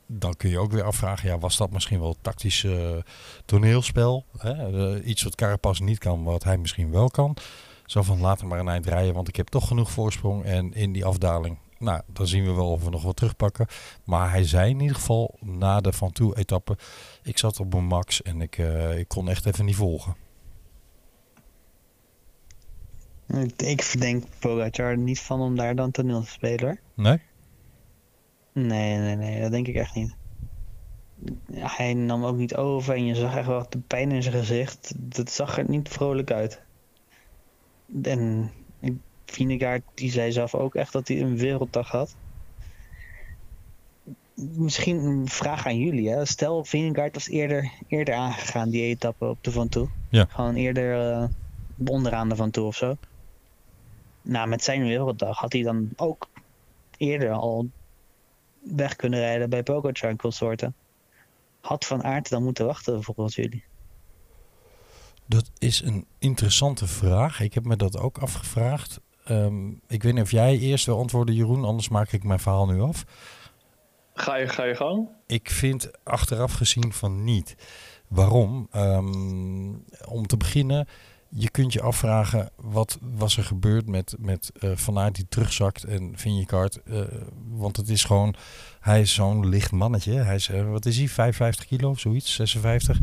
[0.06, 2.90] dan kun je ook weer afvragen, ja, was dat misschien wel tactisch uh,
[3.46, 4.26] toneelspel?
[4.38, 4.70] Hè?
[4.72, 7.38] Uh, iets wat Carapaz niet kan, wat hij misschien wel kan.
[7.86, 10.44] Zo van, laat hem maar een eind rijden, want ik heb toch genoeg voorsprong.
[10.44, 13.68] En in die afdaling nou, dan zien we wel of we nog wat terugpakken.
[14.04, 16.78] Maar hij zei in ieder geval na de Van Toe etappe,
[17.24, 20.16] ik zat op mijn max en ik, uh, ik kon echt even niet volgen.
[23.58, 26.80] Ik verdenk Pogacar niet van om daar dan toneel te spelen.
[26.94, 27.22] Nee?
[28.52, 30.16] Nee, nee, nee, dat denk ik echt niet.
[31.52, 34.94] Hij nam ook niet over en je zag echt wel de pijn in zijn gezicht.
[34.98, 36.62] Dat zag er niet vrolijk uit.
[38.02, 38.52] En
[39.26, 42.16] Vinegaard die zei zelf ook echt dat hij een werelddag had.
[44.34, 46.10] Misschien een vraag aan jullie.
[46.10, 46.26] Hè?
[46.26, 49.88] Stel, Vinegaard was eerder, eerder aangegaan, die etappe op de Van Toe.
[50.10, 50.26] Ja.
[50.30, 51.28] Gewoon eerder uh,
[51.88, 52.98] onderaan de Van Toe of zo.
[54.22, 56.30] Nou, met zijn werelddag had hij dan ook
[56.98, 57.70] eerder al
[58.60, 60.76] weg kunnen rijden bij Pogacar en consorten.
[61.62, 63.64] Had Van Aert dan moeten wachten volgens jullie?
[65.26, 67.40] Dat is een interessante vraag.
[67.40, 69.00] Ik heb me dat ook afgevraagd.
[69.30, 72.66] Um, ik weet niet of jij eerst wil antwoorden, Jeroen, anders maak ik mijn verhaal
[72.66, 73.06] nu af.
[74.14, 75.10] Ga je, ga je gang?
[75.26, 77.56] Ik vind achteraf gezien van niet.
[78.08, 78.68] Waarom?
[78.72, 79.74] Ehm,
[80.08, 80.88] om te beginnen,
[81.30, 85.84] je kunt je afvragen wat was er gebeurd met, met uh, Van Aert die terugzakt
[85.84, 86.80] en Vinjekaart.
[86.86, 87.02] Uh,
[87.50, 88.36] want het is gewoon,
[88.80, 90.14] hij is zo'n licht mannetje.
[90.14, 93.00] Hij is, uh, wat is hij, 55 kilo of zoiets, 56.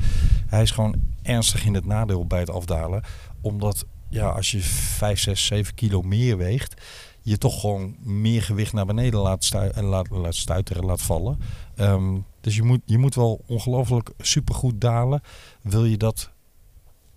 [0.47, 3.03] Hij is gewoon ernstig in het nadeel bij het afdalen.
[3.41, 6.83] Omdat ja, als je 5, 6, 7 kilo meer weegt,
[7.23, 11.39] je toch gewoon meer gewicht naar beneden laat, stu en laat, laat stuiteren, laat vallen.
[11.77, 15.21] Um, dus je moet, je moet wel ongelooflijk supergoed dalen.
[15.63, 16.31] Wil je dat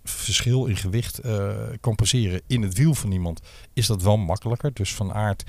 [0.04, 3.42] verschil in gewicht uh, compenseren in het wiel van iemand,
[3.74, 4.74] is dat wel makkelijker.
[4.74, 5.44] Dus Van Aert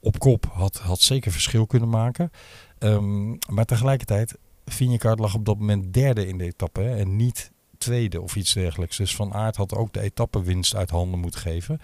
[0.00, 2.30] op kop had, had zeker verschil kunnen maken.
[2.78, 7.52] Um, maar tegelijkertijd, Vinjekaart lag op dat moment derde in de etappe en niet
[7.84, 8.96] tweede of iets dergelijks.
[8.96, 11.80] Dus Van Aert had ook de etappenwinst uit handen moeten geven.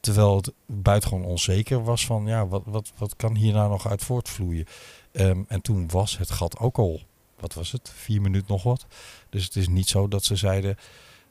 [0.00, 4.02] Terwijl het buitengewoon onzeker was van ja, wat, wat, wat kan hier nou nog uit
[4.02, 4.66] voortvloeien.
[5.12, 7.02] Um, en toen was het gat ook al,
[7.40, 8.86] wat was het, vier minuten nog wat.
[9.28, 10.76] Dus het is niet zo dat ze zeiden,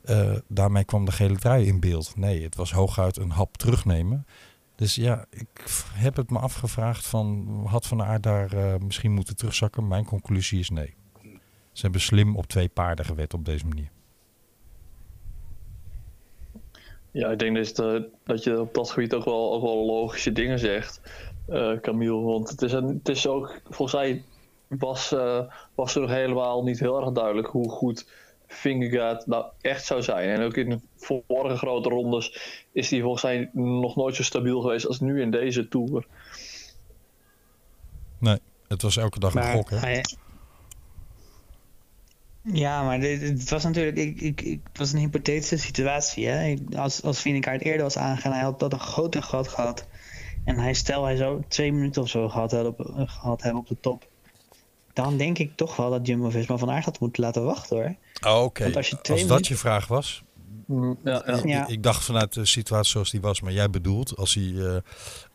[0.05, 2.15] uh, daarmee kwam de gele trui in beeld.
[2.15, 4.25] Nee, het was hooguit een hap terugnemen.
[4.75, 5.47] Dus ja, ik
[5.93, 9.87] heb het me afgevraagd van, had Van Aert daar uh, misschien moeten terugzakken?
[9.87, 10.93] Mijn conclusie is nee.
[11.71, 13.89] Ze hebben slim op twee paarden gewet op deze manier.
[17.11, 20.31] Ja, ik denk dus de, dat je op dat gebied ook wel, ook wel logische
[20.31, 21.01] dingen zegt,
[21.49, 22.21] uh, Camille.
[22.21, 24.23] Want het is, een, het is ook, volgens mij
[24.67, 25.41] was, uh,
[25.75, 28.07] was er nog helemaal niet heel erg duidelijk hoe goed
[28.47, 30.29] Fingergaard nou echt zou zijn.
[30.29, 30.79] En ook in de
[31.27, 32.39] vorige grote rondes
[32.71, 36.05] is hij volgens mij nog nooit zo stabiel geweest als nu in deze Tour.
[38.17, 39.77] Nee, het was elke dag een gok, hè?
[39.77, 40.05] Hij...
[42.43, 46.27] Ja, maar dit, het was natuurlijk ik, ik, ik, het was een hypothetische situatie.
[46.27, 46.55] Hè?
[46.75, 49.87] Als, als Vinekaart eerder was aangegaan, hij had dat een grote gat gehad.
[50.45, 53.77] En hij stel hij zo twee minuten of zo gehad, op, gehad hebben op de
[53.79, 54.07] top.
[54.93, 57.95] Dan denk ik toch wel dat Jumbo-Visma van Aert had moeten laten wachten hoor.
[58.33, 58.63] Oh, oké.
[58.63, 58.73] Okay.
[58.73, 60.23] Als, als dat je vraag was,
[61.03, 61.63] ja, ja.
[61.63, 64.75] Ik, ik, dacht vanuit de situatie zoals die was, maar jij bedoelt als hij, uh,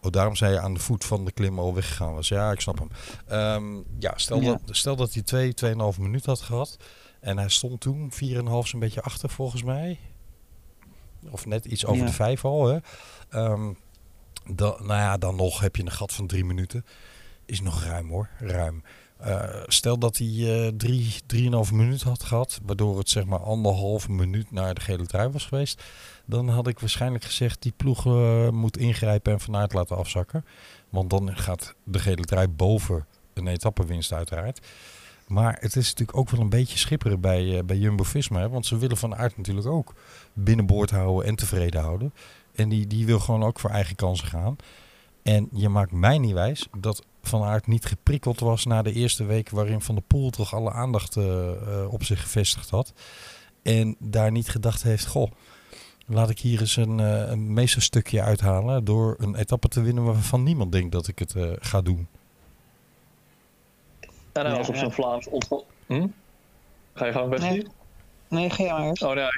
[0.00, 2.28] oh daarom zei je aan de voet van de klim al weggegaan was.
[2.28, 2.90] Ja, ik snap hem.
[3.38, 4.60] Um, ja, stel, ja.
[4.64, 6.76] Dat, stel dat hij twee, tweeënhalve minuut had gehad
[7.20, 8.18] en hij stond toen 4,5
[8.62, 9.98] zo'n beetje achter volgens mij.
[11.30, 12.06] Of net iets over ja.
[12.06, 12.66] de vijf al.
[12.66, 12.78] Hè?
[13.30, 13.76] Um,
[14.44, 16.84] dan, nou ja, dan nog heb je een gat van drie minuten.
[17.46, 18.82] Is nog ruim hoor, ruim.
[19.26, 24.08] Uh, stel dat hij uh, drie, drieënhalf minuut had gehad, waardoor het zeg maar anderhalf
[24.08, 25.82] minuut naar de gele trui was geweest,
[26.24, 30.44] dan had ik waarschijnlijk gezegd die ploeg uh, moet ingrijpen en vanuit laten afzakken.
[30.88, 34.66] Want dan gaat de gele trui boven een etappenwinst uiteraard.
[35.26, 38.48] Maar het is natuurlijk ook wel een beetje schipperen bij, bij Jumbo-Visma.
[38.48, 39.94] Want ze willen van aard natuurlijk ook
[40.32, 42.12] binnenboord houden en tevreden houden.
[42.54, 44.56] En die, die wil gewoon ook voor eigen kansen gaan.
[45.24, 49.24] En je maakt mij niet wijs dat Van Aert niet geprikkeld was na de eerste
[49.24, 52.92] week waarin Van der Poel toch alle aandacht uh, uh, op zich gevestigd had.
[53.62, 55.30] En daar niet gedacht heeft, goh,
[56.06, 60.42] laat ik hier eens een, uh, een meesterstukje uithalen door een etappe te winnen waarvan
[60.42, 62.08] niemand denkt dat ik het ga doen.
[64.32, 65.66] En hij was op zijn Vlaams ontval.
[65.86, 66.06] Hm?
[66.94, 67.50] Ga je gang, Wesley?
[67.50, 67.66] Nee,
[68.28, 69.02] nee ga je maar eerst.
[69.02, 69.28] Oh nee,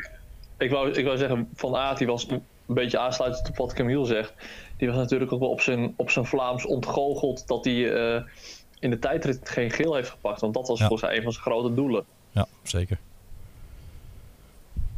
[0.59, 2.27] ik wou, ik wou zeggen, Van Aert die was
[2.67, 4.33] een beetje aansluitend op wat Camille zegt.
[4.77, 8.23] Die was natuurlijk ook wel op zijn, op zijn Vlaams ontgoocheld dat hij uh,
[8.79, 10.41] in de tijdrit geen geel heeft gepakt.
[10.41, 10.87] Want dat was ja.
[10.87, 12.05] volgens mij een van zijn grote doelen.
[12.31, 12.99] Ja, zeker.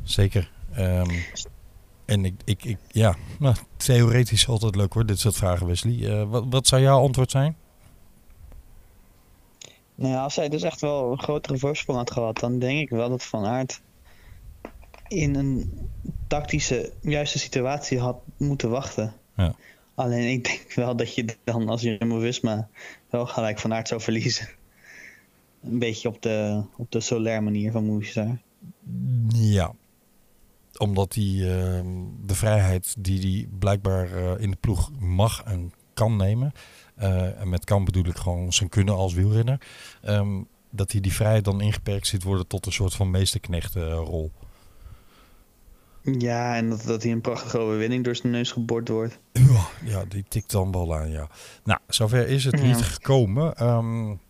[0.03, 0.51] Zeker.
[0.79, 1.25] Um,
[2.05, 5.93] en ik, ik, ik, ja, nou, theoretisch altijd leuk hoor, dit soort vragen Wesley.
[5.93, 7.57] Uh, wat, wat zou jouw antwoord zijn?
[9.95, 12.91] Nou ja, als hij dus echt wel een grotere voorsprong had gehad, dan denk ik
[12.91, 13.81] wel dat Van Aert
[15.09, 15.73] in een
[16.27, 19.13] tactische, juiste situatie had moeten wachten.
[19.37, 19.55] Ja.
[19.95, 22.69] Alleen ik denk wel dat je dan als Jumbo-Visma
[23.11, 24.49] wel gelijk van aard zou verliezen.
[25.63, 28.39] Een beetje op de, op de solaire manier van Movistar.
[29.35, 29.73] Ja,
[30.77, 31.81] omdat hij uh,
[32.27, 36.53] de vrijheid die hij blijkbaar uh, in de ploeg mag en kan nemen.
[36.99, 39.61] Uh, en met kan bedoel ik gewoon zijn kunnen als wielrenner.
[40.07, 44.33] Um, dat hij die vrijheid dan ingeperkt ziet worden tot een soort van meesterknechtenrol.
[46.19, 49.19] Ja, en dat, dat hij een prachtige overwinning door zijn neus geboord wordt.
[49.85, 51.29] Ja, die tikt dan wel aan, ja.
[51.65, 52.65] Nou, zover is het ja.
[52.65, 53.67] niet gekomen.
[53.67, 54.21] Um,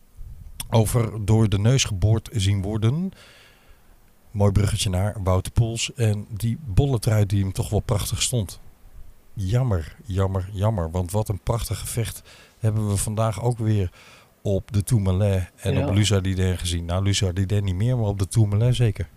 [0.70, 3.10] over door de neus geboord zien worden.
[4.30, 5.94] Mooi bruggetje naar Wouter Poels.
[5.94, 8.60] En die bolletrui die hem toch wel prachtig stond.
[9.34, 10.90] Jammer, jammer, jammer.
[10.90, 12.22] Want wat een prachtig gevecht
[12.58, 13.90] hebben we vandaag ook weer
[14.42, 15.86] op de Tourmalet en ja.
[15.86, 16.84] op Luzardiden gezien.
[16.84, 19.08] Nou, Luzardiden niet meer, maar op de Tourmalet zeker.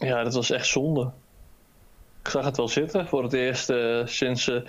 [0.00, 1.10] Ja, dat was echt zonde.
[2.22, 4.60] Ik zag het wel zitten voor het eerst uh, sinds, uh,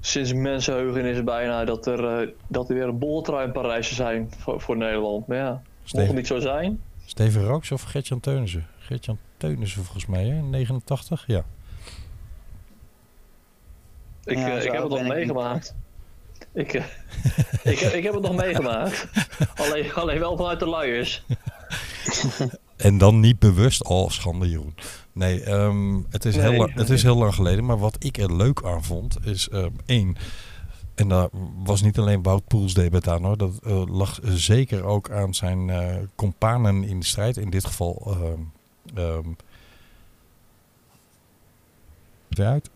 [0.00, 3.94] sinds mensenheugen is het bijna dat er, uh, dat er weer een boltrui in Parijs
[3.94, 5.26] zijn voor, voor Nederland.
[5.26, 5.62] Maar ja,
[5.92, 6.82] mocht het niet zo zijn.
[7.04, 8.66] Steven Rooks of Gertjan Teunissen?
[8.78, 10.42] Gertjan Teunissen volgens mij, hè?
[10.42, 11.24] 89?
[11.26, 11.44] Ja.
[14.24, 15.74] Ik, ja, uh, ik heb het nog meegemaakt.
[16.52, 16.84] Ik, uh,
[17.62, 19.08] ik, ik, heb het nog meegemaakt.
[19.62, 21.22] alleen, alleen wel vanuit de luiers.
[22.84, 23.84] en dan niet bewust.
[23.84, 24.74] Oh, schande Jeroen.
[25.12, 27.64] Nee, um, het, is nee, heel lang, het is heel lang geleden.
[27.64, 30.16] Maar wat ik er leuk aan vond, is um, één...
[30.94, 31.28] En daar
[31.64, 33.36] was niet alleen Wout Poels debet aan hoor.
[33.36, 37.36] Dat uh, lag zeker ook aan zijn uh, companen in de strijd.
[37.36, 38.16] In dit geval...
[38.22, 38.52] Um,
[38.98, 39.36] um,
[42.34, 42.70] uit.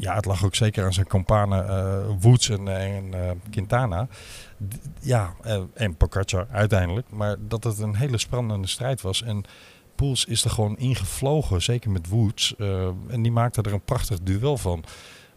[0.00, 4.08] Ja, het lag ook zeker aan zijn companen uh, Woods en, en Quintana.
[4.68, 5.34] D ja,
[5.74, 7.10] en Pogacar uiteindelijk.
[7.10, 9.22] Maar dat het een hele spannende strijd was.
[9.22, 9.44] En
[9.94, 12.54] Poels is er gewoon ingevlogen, zeker met Woods.
[13.08, 14.84] en die maakte er een prachtig duel van.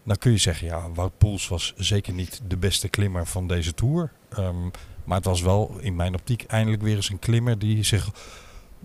[0.04, 3.74] Nou kun je zeggen, ja, Wout Poels was zeker niet de beste klimmer van deze
[3.74, 4.12] Tour.
[4.40, 4.72] Um,
[5.04, 8.10] maar het was wel in mijn optiek eindelijk weer eens een klimmer die zich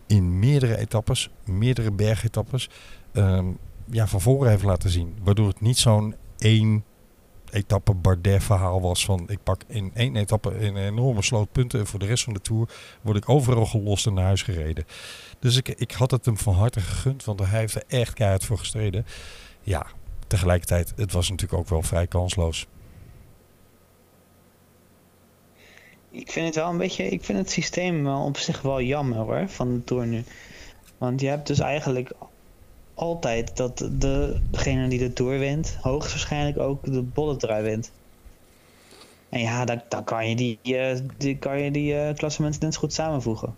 [0.07, 2.69] in meerdere etappes, meerdere bergetappes,
[3.13, 3.59] um,
[3.91, 5.17] ja, van voren heeft laten zien.
[5.23, 6.85] Waardoor het niet zo'n één
[7.51, 11.87] etappe Bardet verhaal was van ik pak in één etappe een enorme sloot punten en
[11.87, 12.69] voor de rest van de Tour
[13.03, 14.85] word ik overal gelost en naar huis gereden.
[15.39, 18.45] Dus ik, ik had het hem van harte gegund, want hij heeft er echt keihard
[18.45, 19.07] voor gestreden.
[19.61, 19.87] Ja,
[20.27, 22.67] tegelijkertijd, het was natuurlijk ook wel vrij kansloos.
[26.11, 29.49] Ik vind het wel een beetje, ik vind het systeem op zich wel jammer hoor,
[29.49, 30.25] van de Tour nu.
[30.99, 32.13] Want je hebt dus eigenlijk
[32.99, 37.93] altijd dat de, degene die de Tour wint, hoogstwaarschijnlijk ook de bolletrui wint.
[39.29, 42.93] En ja, dan, kan je die, uh, die, kan je die uh, klassementen net goed
[42.93, 43.55] samenvoegen.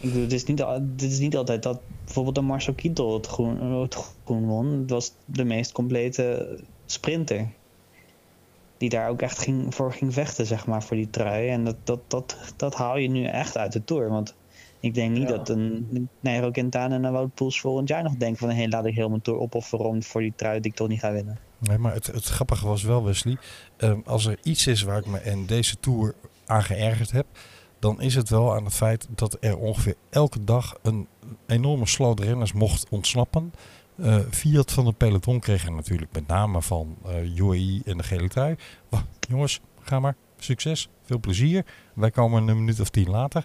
[0.00, 3.26] Ik bedoel, het is niet, het is niet altijd dat bijvoorbeeld de Marcel Kittel het
[3.26, 4.66] groen, het groen won.
[4.66, 7.48] Het was de meest complete sprinter.
[8.78, 11.48] Die daar ook echt ging, voor ging vechten, zeg maar, voor die trui.
[11.48, 14.08] En dat, dat, dat, dat haal je nu echt uit de Tour.
[14.08, 14.34] Want
[14.82, 15.36] ik denk niet ja.
[15.36, 18.48] dat een Nairo Quintana en een Wout Poels volgend jaar nog denken van...
[18.48, 20.88] hé, hey, laat ik heel mijn Tour opofferen om voor die trui die ik toch
[20.88, 21.38] niet ga winnen.
[21.58, 23.36] Nee, maar het, het grappige was wel, Wesley.
[23.78, 26.14] Um, als er iets is waar ik me in deze Tour
[26.46, 27.26] aan geërgerd heb
[27.82, 31.08] dan is het wel aan het feit dat er ongeveer elke dag een
[31.46, 33.52] enorme sloot renners mocht ontsnappen.
[33.96, 38.02] Uh, Fiat van de peloton kreeg er natuurlijk met name van uh, UAE en de
[38.02, 38.56] gele trui.
[38.88, 40.16] Wacht, jongens, ga maar.
[40.38, 41.64] Succes, veel plezier.
[41.94, 43.44] Wij komen een minuut of tien later.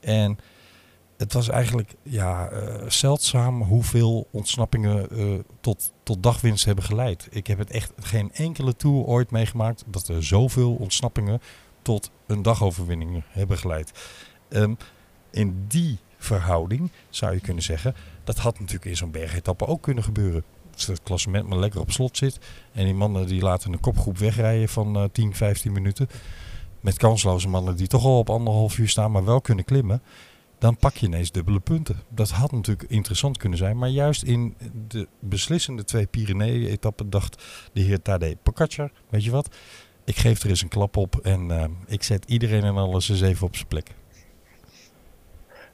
[0.00, 0.38] En
[1.20, 7.28] het was eigenlijk ja, uh, zeldzaam hoeveel ontsnappingen uh, tot, tot dagwinst hebben geleid.
[7.30, 11.40] Ik heb het echt geen enkele tour ooit meegemaakt dat er zoveel ontsnappingen
[11.82, 13.92] tot een dagoverwinning hebben geleid.
[14.48, 14.76] Um,
[15.30, 20.04] in die verhouding zou je kunnen zeggen, dat had natuurlijk in zo'n bergetappe ook kunnen
[20.04, 20.44] gebeuren.
[20.74, 22.38] Als het klassement maar lekker op slot zit
[22.72, 26.08] en die mannen die laten een kopgroep wegrijden van uh, 10, 15 minuten.
[26.80, 30.02] Met kansloze mannen die toch al op anderhalf uur staan, maar wel kunnen klimmen.
[30.60, 31.96] Dan pak je ineens dubbele punten.
[32.08, 33.78] Dat had natuurlijk interessant kunnen zijn.
[33.78, 34.56] Maar juist in
[34.88, 37.42] de beslissende twee Pyrenee-etappen dacht
[37.72, 39.56] de heer Tadej Pogacar, weet je wat,
[40.04, 43.20] ik geef er eens een klap op en uh, ik zet iedereen en alles eens
[43.20, 43.94] even op zijn plek.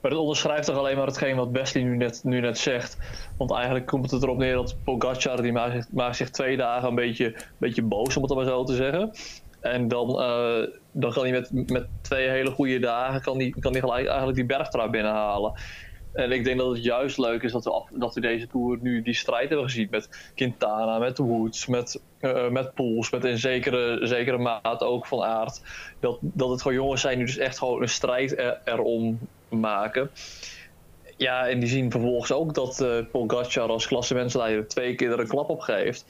[0.01, 2.99] Maar dat onderschrijft toch alleen maar hetgeen wat Wesley nu net, nu net zegt.
[3.37, 5.53] Want eigenlijk komt het erop neer dat Pogacar die
[5.91, 9.13] maakt zich twee dagen een beetje, een beetje boos, om het maar zo te zeggen.
[9.61, 13.75] En dan, uh, dan kan hij met, met twee hele goede dagen kan hij, kan
[13.75, 15.53] gelijk eigenlijk die bergtrui binnenhalen.
[16.17, 19.03] En ik denk dat het juist leuk is dat we, dat we deze Tour nu
[19.03, 24.07] die strijd hebben gezien met Quintana, met Woods, met, uh, met Pools, met in zekere,
[24.07, 25.63] zekere maat ook van aard.
[26.01, 30.11] Dat, dat het gewoon jongens zijn die dus echt gewoon een strijd er, erom maken.
[31.17, 35.21] Ja, en die zien vervolgens ook dat uh, Paul Gatchar als klassementsleider twee keer er
[35.21, 36.05] een klap op geeft.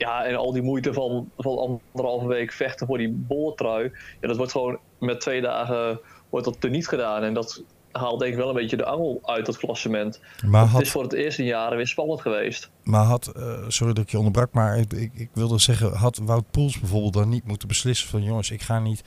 [0.00, 3.92] Ja, en al die moeite van, van anderhalve week vechten voor die boltrui.
[4.20, 7.22] Ja, dat wordt gewoon met twee dagen wordt dat teniet gedaan.
[7.22, 10.20] En dat haalt denk ik wel een beetje de angel uit dat klassement.
[10.46, 12.70] Maar had, het is voor het eerste jaar weer spannend geweest.
[12.82, 16.20] Maar had, uh, sorry dat ik je onderbrak, maar ik, ik, ik, wilde zeggen, had
[16.24, 19.04] Wout Poels bijvoorbeeld dan niet moeten beslissen van jongens, ik ga niet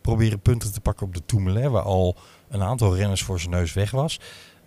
[0.00, 2.16] proberen punten te pakken op de Tourmalet, waar al
[2.48, 4.20] een aantal renners voor zijn neus weg was.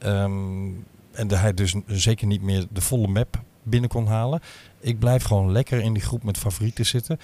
[0.06, 4.42] Um, en hij dus zeker niet meer de volle map binnen kon halen.
[4.80, 7.20] Ik blijf gewoon lekker in die groep met favorieten zitten.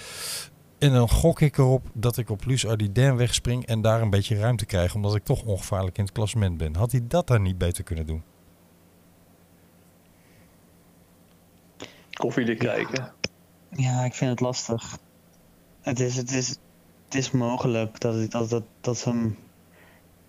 [0.78, 4.39] En dan gok ik erop dat ik op Luce Ardiden wegspring en daar een beetje
[4.39, 4.96] ruimte krijg.
[4.96, 6.76] Omdat ik toch ongevaarlijk in het klassement ben.
[6.76, 8.24] Had hij dat dan niet beter kunnen doen?
[12.13, 13.13] Koffie kijken.
[13.70, 14.98] Ja, ik vind het lastig.
[15.82, 16.50] Het is, het is,
[17.06, 19.38] het is mogelijk dat, dat, dat, dat ze hem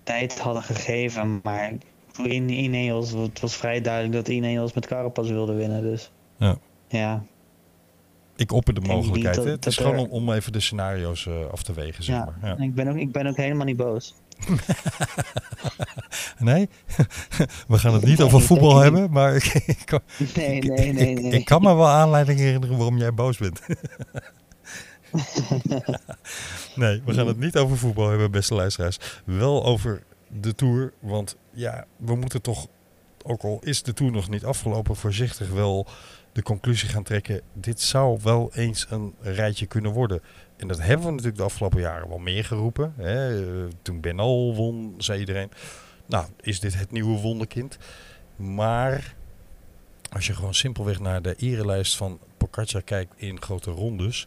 [0.02, 1.40] tijd hadden gegeven.
[1.42, 1.72] Maar
[2.12, 5.82] voor Ineos, het was vrij duidelijk dat Ineos met Carapaz wilde winnen.
[5.82, 6.58] Dus ja.
[6.88, 7.22] Ja.
[8.36, 9.34] Ik opper de mogelijkheid.
[9.36, 9.44] dat-.
[9.44, 12.24] Het is gewoon er- om, om even de scenario's eh, af te wegen, zeg Ja,
[12.40, 12.56] maar.
[12.58, 12.64] Ja.
[12.64, 14.14] Ik, ben ook, ik ben ook helemaal niet boos.
[16.38, 16.68] Nee,
[17.68, 20.00] we gaan het niet over voetbal hebben, maar ik, ik, kan-
[20.34, 21.32] Nee, nee, nee, ik, nee.
[21.32, 23.60] ik kan me wel aanleiding herinneren waarom jij boos bent.
[26.74, 28.98] nee, we gaan het niet over voetbal hebben, beste luisteraars.
[29.24, 30.02] Wel over
[30.40, 32.66] de Tour, want ja, we moeten toch,
[33.22, 35.86] ook al is de Tour nog niet afgelopen, voorzichtig wel
[36.34, 37.40] de conclusie gaan trekken.
[37.52, 40.22] Dit zou wel eens een rijtje kunnen worden.
[40.56, 42.94] En dat hebben we natuurlijk de afgelopen jaren wel meer geroepen.
[42.96, 43.42] Hè.
[43.42, 45.50] Eh, Toen Ben Al won, zei iedereen.
[46.06, 47.78] Nou, is dit het nieuwe wonderkind?
[48.36, 49.14] Maar
[50.10, 54.26] als je gewoon simpelweg naar de erelijst van Pogacar kijkt in grote rondes.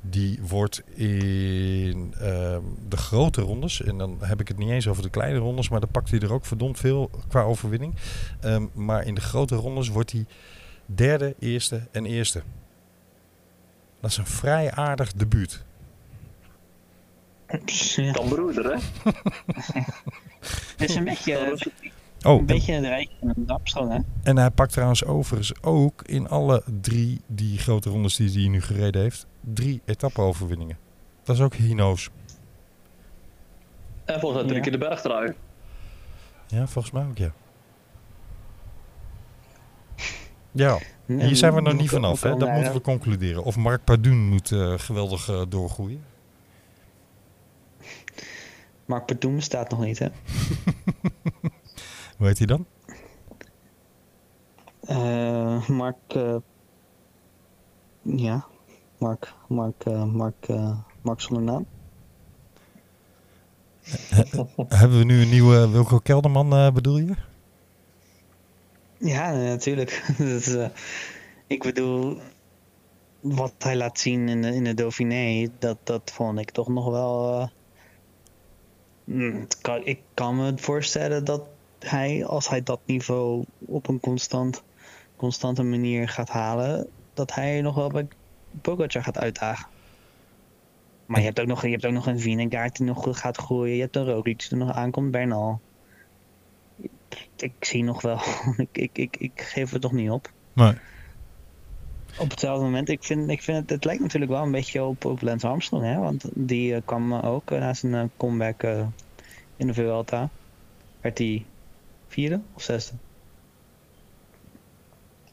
[0.00, 5.02] Die wordt in ehm, de grote rondes, en dan heb ik het niet eens over
[5.02, 7.94] de kleine rondes, maar dan pakt hij er ook verdomd veel qua overwinning.
[8.40, 10.26] Ehm, maar in de grote rondes wordt hij
[10.94, 12.42] derde, eerste en eerste.
[14.00, 15.64] Dat is een vrij aardig debuut.
[17.96, 18.78] Ja, Dan broeder, hè?
[20.76, 21.68] het is een beetje, is-
[22.22, 23.98] Oh, een en, beetje een rijtje van een dapstroom, hè?
[24.22, 28.62] en hij pakt trouwens overigens ook in alle drie die grote rondes die hij nu
[28.62, 30.78] gereden heeft, drie etappe-overwinningen.
[31.22, 32.10] Dat is ook Hino's.
[34.04, 34.62] En volgens mij drie Ja.
[34.62, 35.32] keer de bergtrui.
[36.46, 37.32] Ja, volgens mij ook, ja.
[40.52, 42.36] Ja, hier zijn we nog niet vanaf, hè?
[42.36, 43.44] Dat moeten we concluderen.
[43.44, 46.04] Of Mark Pardoen moet eh, geweldig eh, doorgroeien.
[48.84, 50.06] Mark Perdoem staat nog niet, hè?
[52.18, 52.66] Hoe heet hij dan?
[54.80, 55.96] Eh, Mark.
[56.08, 56.36] eh,
[58.02, 58.44] ja,
[58.98, 59.34] Mark.
[59.48, 59.84] Mark.
[59.84, 60.48] eh, Mark.
[60.48, 61.66] eh, Mark zonder naam.
[64.68, 67.14] Hebben we nu een nieuwe Wilco Kelderman, eh, bedoel je?
[69.02, 70.04] Ja, natuurlijk.
[70.18, 70.68] Dat eh,
[71.46, 72.20] ik bedoel,
[73.20, 76.90] wat hij laat zien in de, in de Dauphiné, dat, dat vond ik toch nog
[76.90, 77.40] wel.
[77.40, 77.48] eh,
[79.04, 79.46] mm,
[79.84, 84.64] ik kan me voorstellen dat hij, als hij dat niveau op een constant,
[85.16, 88.08] constante manier gaat halen, dat hij nog wel bij
[88.62, 89.70] Pogacar gaat uitdagen.
[91.06, 93.74] Maar je hebt ook nog, je hebt ook nog een Vinegaard die nog gaat groeien.
[93.74, 95.62] Je hebt een Roglic die nog aankomt, Bernal.
[97.36, 98.20] Ik zie nog wel.
[98.56, 100.32] ik, ik, ik, ik geef het nog niet op.
[100.52, 100.74] Nee.
[102.18, 105.04] Op hetzelfde moment, ik vind, ik vind het, het lijkt natuurlijk wel een beetje op,
[105.04, 105.98] op Lance Armstrong, hè?
[105.98, 108.62] Want die eh, kwam eh, ook eh, na zijn comeback
[109.56, 110.28] in de Vuelta.
[111.00, 111.44] Werd hij
[112.08, 112.94] vierde of zesde?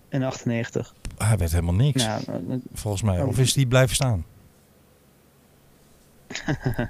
[0.10, 0.94] In 98.
[1.18, 2.34] Hij werd helemaal niks, Ja, eh,
[2.74, 3.22] volgens mij.
[3.22, 4.26] Of is hij blijven staan?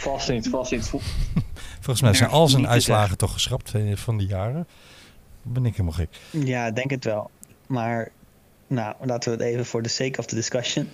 [0.00, 0.92] Vast niet, vast niet.
[1.86, 4.66] Volgens mij zijn al zijn uitslagen toch geschrapt eh, van die jaren.
[5.42, 6.08] Ben ik helemaal gek.
[6.30, 7.30] ja, ik denk het wel.
[7.66, 8.10] Maar,
[8.66, 10.88] nou, laten we het even voor the sake of the discussion.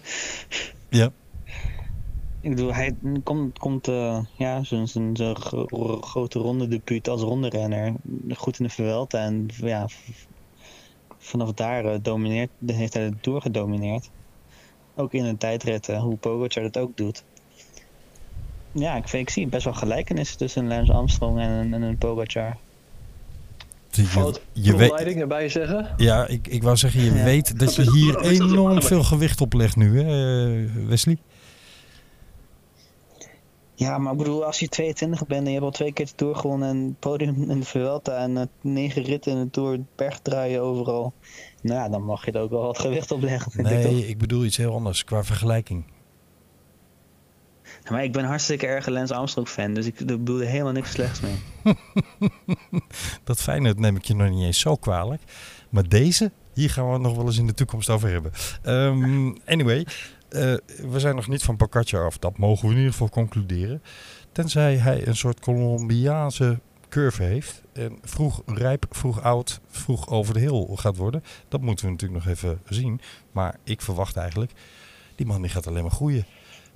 [0.89, 1.11] Ja.
[2.41, 7.21] Ik bedoel, hij komt, komt eh, ja, zo'n zo'n zo'n gro- grote ronde debuut als
[7.21, 7.93] ronderenner.
[8.29, 9.19] Goed in de Vuelta.
[9.19, 9.87] En ja,
[11.19, 14.11] vanaf daar eh, domineert, heeft hij de Tour gedomineerd.
[14.95, 17.25] Ook in een tijdritten, hoe Pogacar dat ook doet.
[18.73, 21.99] Ja, ik, vind, ik zie best wel gelijkenissen tussen Lance Armstrong en, een- en een
[21.99, 22.57] Pogacar.
[23.91, 25.89] Je, je weet, leiding erbij zeggen.
[25.97, 27.25] ja, ik, ik wou zeggen, je Ja.
[27.25, 31.17] weet dat je hier enorm veel gewicht op legt nu, hè, eh, Wesley?
[33.75, 36.13] Ja, maar ik bedoel, als je 22 bent en je hebt al twee keer de
[36.15, 40.61] Tour gewonnen en het podium in de Vuelta en negen ritten in de Tour, bergdraaien
[40.63, 41.13] overal.
[41.63, 43.93] Nou ja, dan mag je er ook wel wat gewicht op leggen, vind ik toch?
[43.93, 45.85] Nee, ik bedoel iets heel anders qua vergelijking.
[47.91, 50.91] Maar ik ben hartstikke erg een Lance Armstrong fan, dus ik bedoel er helemaal niks
[50.91, 51.41] slechts mee.
[53.25, 55.23] Dat fijne neem ik je nog niet eens zo kwalijk.
[55.69, 58.33] Maar deze, hier gaan we het nog wel eens in de toekomst over hebben.
[58.63, 59.87] Ehm, anyway,
[60.29, 60.55] eh,
[60.91, 62.19] we zijn nog niet van Pogacar af.
[62.19, 63.83] Dat mogen we in ieder geval concluderen.
[64.33, 67.63] Tenzij hij een soort Colombiaanse curve heeft.
[67.73, 71.25] En vroeg rijp, vroeg oud, vroeg over de hill gaat worden.
[71.49, 73.01] Dat moeten we natuurlijk nog even zien.
[73.33, 74.53] Maar ik verwacht eigenlijk,
[75.15, 76.25] die man die gaat alleen maar groeien.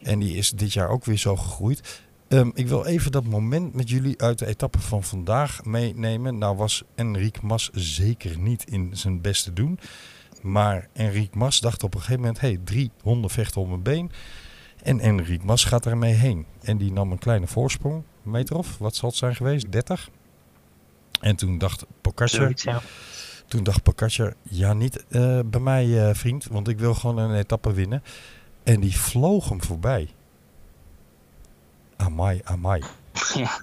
[0.02, 2.02] En die is dit jaar ook weer zo gegroeid.
[2.28, 6.38] Ehm, ik wil even dat moment met jullie uit de etappe van vandaag meenemen.
[6.38, 9.78] Nou was Enric Mas zeker niet in zijn beste doen.
[10.42, 12.40] Maar Enric Mas dacht op een gegeven moment...
[12.40, 14.10] hey, drie honden vechten om mijn been.
[14.82, 16.46] En Enric Mas gaat ermee heen.
[16.62, 18.02] En die nam een kleine voorsprong.
[18.24, 19.72] Een meter of, wat zal het zijn geweest?
[19.72, 20.10] 30.
[21.20, 21.86] En toen dacht
[22.56, 22.80] ja.
[23.46, 27.34] Toen dacht Pogacar, ja niet eh, bij mij eh, vriend, want ik wil gewoon een
[27.34, 28.02] etappe winnen.
[28.66, 30.08] En die vloog hem voorbij.
[31.96, 32.82] Amai, amai.
[33.34, 33.62] ja.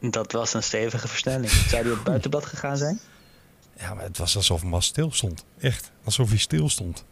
[0.00, 1.50] Dat was een stevige verstelling.
[1.50, 3.00] Zou die op het buitenblad gegaan zijn?
[3.76, 5.44] Ja, maar het was alsof Mas stil stond.
[5.58, 7.04] Echt, alsof hij stil stond.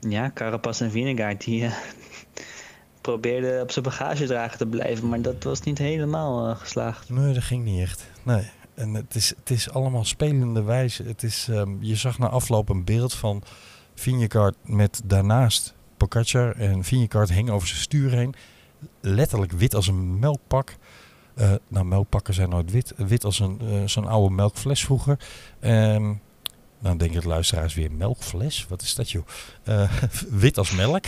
[0.00, 1.76] Ja, Carapaz en Vinegaard die uh,
[3.00, 7.10] probeerden op zijn bagagedrager te blijven, maar dat was niet helemaal uh, geslaagd.
[7.10, 8.06] Nee, dat ging niet echt.
[8.22, 8.50] Nee.
[8.74, 11.02] En het is, het is allemaal spelende wijze.
[11.02, 13.42] Het is, um, je zag na afloop een beeld van
[13.94, 16.56] Vingegaard met daarnaast Pogacar.
[16.56, 18.34] En Vingegaard hing over zijn stuur heen.
[19.00, 20.76] Letterlijk wit als een melkpak.
[21.38, 22.92] Uh, nou, melkpakken zijn nooit wit.
[22.96, 25.18] Wit als een, uh, zo'n oude melkfles vroeger.
[25.60, 26.20] Um,
[26.84, 28.66] dan denken de luisteraars weer melkfles.
[28.68, 29.26] Wat is dat joh?
[29.68, 29.92] Uh,
[30.44, 31.04] wit als melk.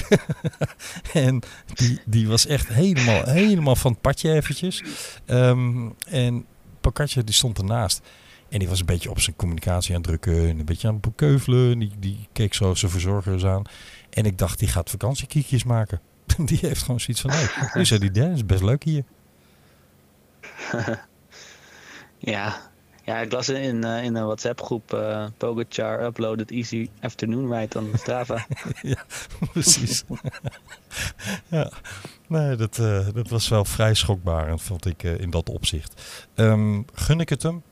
[1.13, 1.43] en
[1.75, 4.83] die, die was echt helemaal, helemaal van het padje eventjes.
[5.27, 6.47] Um, en
[6.93, 8.01] Pogacar die stond ernaast.
[8.49, 10.49] En die was een beetje op zijn communicatie aan het drukken.
[10.49, 11.79] En een beetje aan het keuvelen.
[11.79, 13.63] Die, die keek zo zijn verzorgers aan.
[14.11, 16.01] En ik dacht, die gaat vakantiekiekjes maken.
[16.45, 17.47] die heeft gewoon zoiets van, nee.
[17.73, 19.05] Dus zei die, dat is best leuk hier.
[22.19, 22.66] ja.
[23.07, 27.79] Ja, ik las in, uh, in een WhatsApp groep uh, Pogacar uploaded easy afternoon ride
[27.79, 28.47] on Strava.
[28.83, 29.05] ja,
[29.53, 30.05] precies.
[31.49, 31.71] ja,
[32.27, 36.03] nee, dat, uh, dat was wel vrij schokbarend, vond ik in dat opzicht.
[36.35, 37.63] Um, gun ik het hem?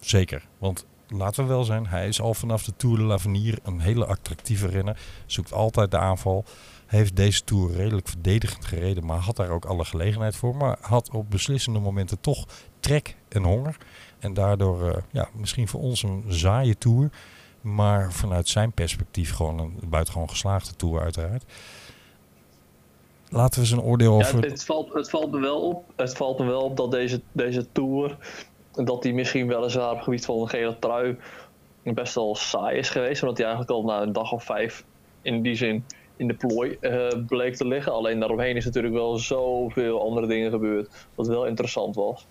[0.00, 3.80] Zeker, want laten we wel zijn, hij is al vanaf de Tour de l'Avenir een
[3.80, 4.98] hele attractieve renner.
[5.26, 6.44] Zoekt altijd de aanval.
[6.86, 10.56] Heeft deze Tour redelijk verdedigend gereden, maar had daar ook alle gelegenheid voor.
[10.56, 12.46] Maar had op beslissende momenten toch
[12.80, 13.76] trek en honger.
[14.22, 17.10] En daardoor uh, ja, misschien voor ons een saaie Tour.
[17.60, 21.44] Maar vanuit zijn perspectief gewoon een buitengewoon geslaagde Tour uiteraard.
[23.28, 24.44] Laten we zijn oordeel over...
[24.44, 25.84] Ja, het, valt, het valt me wel op.
[25.96, 28.16] Het valt me wel op dat deze, deze Tour
[28.72, 31.16] dat hij misschien weliswaar op het gebied van een gele trui
[31.82, 33.22] best wel saai is geweest.
[33.22, 34.84] Omdat hij eigenlijk al na een dag of vijf
[35.22, 35.84] in die zin
[36.16, 37.92] in de plooi uh, bleek te liggen.
[37.92, 41.06] Alleen daaromheen is natuurlijk wel zoveel andere dingen gebeurd.
[41.14, 42.26] Wat wel interessant was.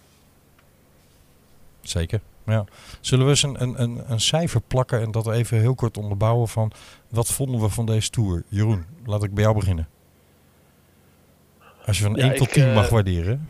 [1.91, 2.21] Zeker.
[2.45, 2.65] Ja.
[3.01, 6.47] Zullen we eens een, een, een, een cijfer plakken en dat even heel kort onderbouwen
[6.47, 6.71] van
[7.09, 8.43] wat vonden we van deze tour?
[8.47, 9.87] Jeroen, laat ik bij jou beginnen.
[11.85, 13.47] Als je van ja, 1 tot 10 uh, mag waarderen.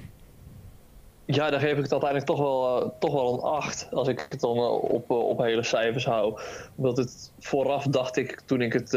[1.25, 3.87] Ja, daar geef ik het uiteindelijk toch wel, uh, toch wel een 8.
[3.91, 6.39] Als ik het dan uh, op, op hele cijfers hou.
[6.75, 8.89] Omdat het vooraf dacht ik, toen ik het,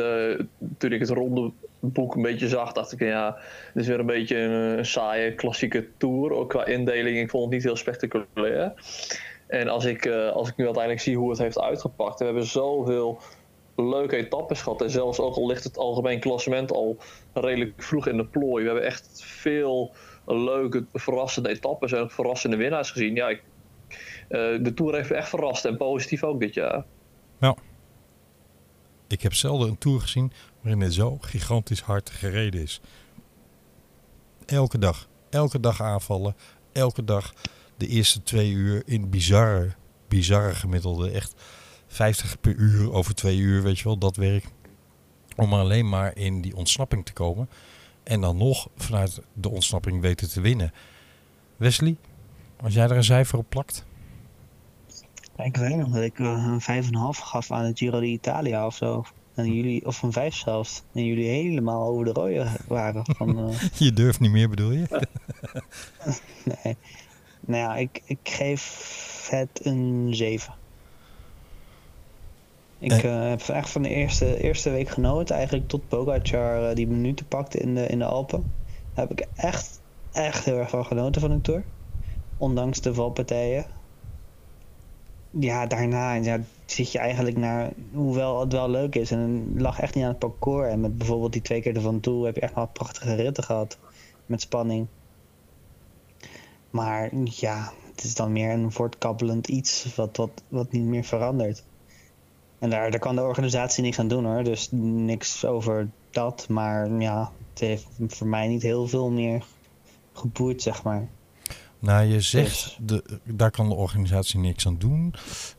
[0.78, 3.36] toen ik het ronde boek een beetje zag, dacht ik ja,
[3.72, 6.32] het is weer een beetje een, een saaie klassieke tour.
[6.32, 8.72] Ook qua indeling, ik vond het niet heel spectaculair.
[9.46, 12.18] En als ik, als ik nu uiteindelijk zie hoe het heeft uitgepakt.
[12.18, 13.20] We hebben zoveel
[13.76, 14.82] leuke etappes gehad.
[14.82, 16.96] En zelfs ook al ligt het algemeen klassement al
[17.32, 18.62] redelijk vroeg in de plooi.
[18.62, 19.92] We hebben echt veel
[20.26, 23.14] leuke, verrassende etappes en verrassende winnaars gezien.
[23.14, 23.42] Ja, ik,
[23.88, 23.98] uh,
[24.64, 26.84] de Tour heeft echt verrast en positief ook dit jaar.
[27.40, 27.56] Ja.
[29.08, 32.80] Ik heb zelden een Tour gezien waarin het zo gigantisch hard gereden is.
[34.46, 35.08] Elke dag.
[35.30, 36.36] Elke dag aanvallen.
[36.72, 37.34] Elke dag
[37.76, 39.74] de eerste twee uur in bizarre,
[40.08, 41.10] bizarre gemiddelde.
[41.10, 41.34] Echt
[41.86, 44.44] 50 per uur over twee uur, weet je wel, dat werk.
[45.36, 47.48] Om alleen maar in die ontsnapping te komen.
[48.02, 50.72] En dan nog vanuit de ontsnapping weten te winnen.
[51.56, 51.96] Wesley,
[52.60, 53.84] als jij er een cijfer op plakt?
[55.36, 59.04] Ik weet nog dat ik een 5,5 gaf aan het Giro d'Italia of zo.
[59.34, 60.82] En jullie, of een 5 zelfs.
[60.92, 63.04] En jullie helemaal over de rode waren.
[63.16, 63.60] Van, uh...
[63.78, 64.86] je durft niet meer bedoel je?
[66.64, 66.76] nee.
[67.46, 70.54] Nou ja, ik, ik geef het een 7.
[72.78, 76.86] Ik uh, heb echt van de eerste, eerste week genoten, eigenlijk tot Pogacar uh, die
[76.86, 78.52] minuten pakte in de, in de Alpen.
[78.94, 79.80] Daar heb ik echt,
[80.12, 81.64] echt heel erg van genoten van de Tour.
[82.36, 83.66] Ondanks de valpartijen.
[85.30, 89.10] Ja, daarna ja, zit je eigenlijk naar, hoewel het wel leuk is.
[89.10, 90.68] En het lag echt niet aan het parcours.
[90.68, 93.78] En met bijvoorbeeld die twee keer ervan toe heb je echt wel prachtige ritten gehad.
[94.26, 94.86] Met spanning.
[96.74, 101.64] Maar ja, het is dan meer een voortkabbelend iets wat, wat, wat niet meer verandert.
[102.58, 104.44] En daar, daar kan de organisatie niks aan doen hoor.
[104.44, 106.46] Dus niks over dat.
[106.48, 109.44] Maar ja, het heeft voor mij niet heel veel meer
[110.12, 111.08] geboeid, zeg maar.
[111.78, 115.14] Nou, je zegt, de, daar kan de organisatie niks aan doen.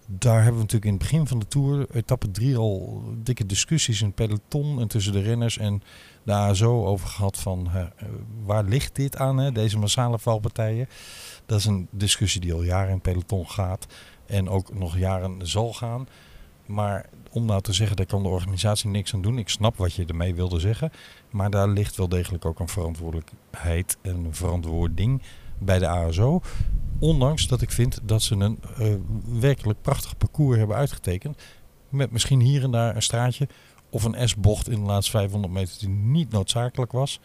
[0.05, 4.01] Daar hebben we natuurlijk in het begin van de Tour, etappe 3, al dikke discussies
[4.01, 5.81] in het peloton en tussen de renners en
[6.25, 7.69] de ASO over gehad van
[8.45, 10.89] waar ligt dit aan, hè, deze massale valpartijen.
[11.45, 13.85] Dat is een discussie die al jaren in peloton gaat
[14.25, 16.07] en ook nog jaren zal gaan.
[16.65, 19.37] Maar om nou te zeggen, daar kan de organisatie niks aan doen.
[19.37, 20.91] Ik snap wat je ermee wilde zeggen.
[21.29, 25.21] Maar daar ligt wel degelijk ook een verantwoordelijkheid en een verantwoording
[25.57, 26.41] bij de ASO.
[26.99, 28.93] Ondanks dat ik vind dat ze een uh,
[29.39, 31.41] werkelijk prachtig parcours hebben uitgetekend.
[31.89, 33.47] Met misschien hier en daar een straatje
[33.95, 37.19] of een S-bocht in de laatste 500 meter die niet noodzakelijk was.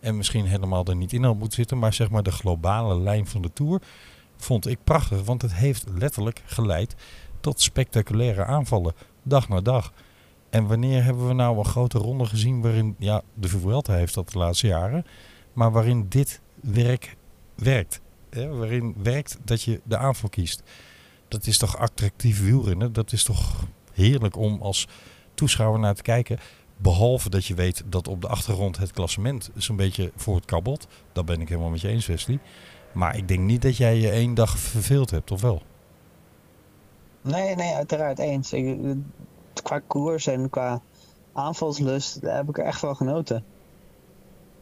[0.00, 1.78] En misschien helemaal er niet in had moeten zitten.
[1.78, 3.80] Maar zeg maar de globale lijn van de Tour
[4.36, 5.24] vond ik prachtig.
[5.24, 6.94] Want het heeft letterlijk geleid
[7.40, 8.94] tot spectaculaire aanvallen.
[9.22, 9.92] Dag na dag.
[10.50, 14.28] En wanneer hebben we nou een grote ronde gezien waarin, ja, de Vuelta heeft dat
[14.28, 15.06] de laatste jaren,
[15.52, 17.16] maar waarin dit werk
[17.54, 18.00] werkt.
[18.30, 20.62] Waarin werkt dat je de aanval kiest.
[21.28, 22.92] Dat is toch attractief wielrennen?
[22.92, 24.86] Dat is toch heerlijk om als
[25.38, 26.38] toeschouwer naar te kijken.
[26.76, 30.86] Behalve dat je weet dat op de achtergrond het klassement zo'n beetje voor het kabbelt.
[31.12, 32.38] Dat ben ik helemaal met je eens, Wesley.
[32.92, 35.62] Maar ik denk niet dat jij je één dag verveeld hebt, of wel?
[37.20, 38.54] Nee, nee, uiteraard eens.
[39.62, 40.80] Qua koers en qua
[41.32, 43.44] aanvalslust heb ik er echt wel genoten.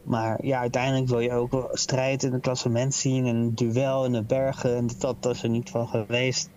[0.03, 4.11] Maar ja, uiteindelijk wil je ook strijd in het klassement zien en een duel in
[4.11, 4.75] de bergen.
[4.75, 6.49] En dat, dat is er niet van geweest.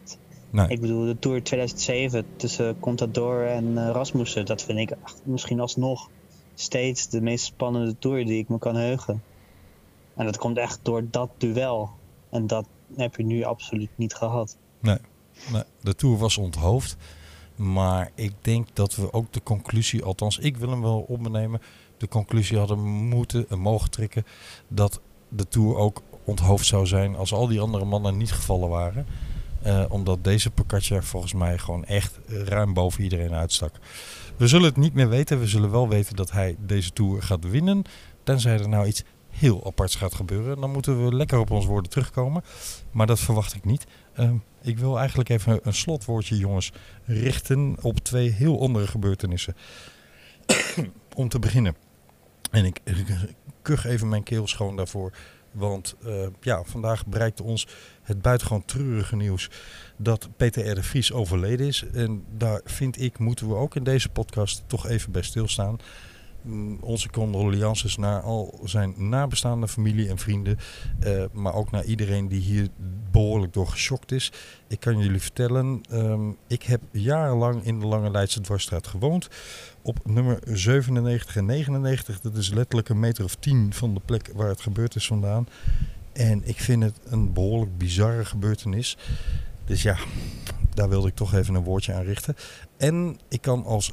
[0.51, 0.69] Nee.
[0.69, 6.09] Ik bedoel, de Tour 2007 tussen Contador en uh, Rasmussen, dat vind ik misschien alsnog
[6.55, 9.23] steeds de meest spannende Tour die ik me kan heugen.
[10.15, 11.91] En dat komt echt door dat duel.
[12.31, 14.57] En dat heb je nu absoluut niet gehad.
[14.81, 14.99] Nee,
[15.53, 16.97] nee de Tour was onthoofd.
[17.57, 21.61] Maar ik denk dat we ook de conclusie, althans ik wil hem wel opnemen,
[21.97, 24.25] de conclusie hadden moeten en mogen trekken
[24.69, 29.07] dat de Tour ook onthoofd zou zijn als al die andere mannen niet gevallen waren.
[29.67, 33.75] Uh, omdat deze Pocaccia volgens mij gewoon echt ruim boven iedereen uitstak.
[34.37, 35.41] We zullen het niet meer weten.
[35.41, 37.83] We zullen wel weten dat hij deze Tour gaat winnen.
[38.23, 40.61] Tenzij er nou iets heel aparts gaat gebeuren.
[40.61, 42.43] Dan moeten we lekker op ons woorden terugkomen.
[42.91, 43.87] Maar dat verwacht ik niet.
[44.19, 44.31] Uh,
[44.63, 46.73] ik wil eigenlijk even een slotwoordje, jongens,
[47.05, 49.57] richten op twee heel andere gebeurtenissen.
[51.15, 51.77] Om te beginnen.
[52.51, 52.81] En ik
[53.63, 55.13] kuch even mijn keel schoon daarvoor.
[55.53, 57.67] Want uh, ja, vandaag bereikte ons
[58.03, 59.51] het buitengewoon treurige nieuws
[59.97, 61.85] dat Peter de Vries overleden is.
[61.93, 65.79] En daar vind ik, moeten we ook in deze podcast toch even bij stilstaan.
[66.43, 70.59] Mm, onze condolences naar al zijn nabestaande familie en vrienden.
[71.07, 72.69] Uh, maar ook naar iedereen die hier
[73.11, 74.33] behoorlijk door geschokt is.
[74.69, 79.29] Ik kan jullie vertellen, um, ik heb jarenlang in de Lange Leidse Dwarsstraat gewoond.
[79.83, 82.21] Op nummer 97 en 99.
[82.21, 85.47] Dat is letterlijk een meter of 10 van de plek waar het gebeurd is vandaan.
[86.13, 88.97] En ik vind het een behoorlijk bizarre gebeurtenis.
[89.65, 89.97] Dus ja,
[90.75, 92.37] daar wilde ik toch even een woordje aan richten.
[92.77, 93.93] En ik kan als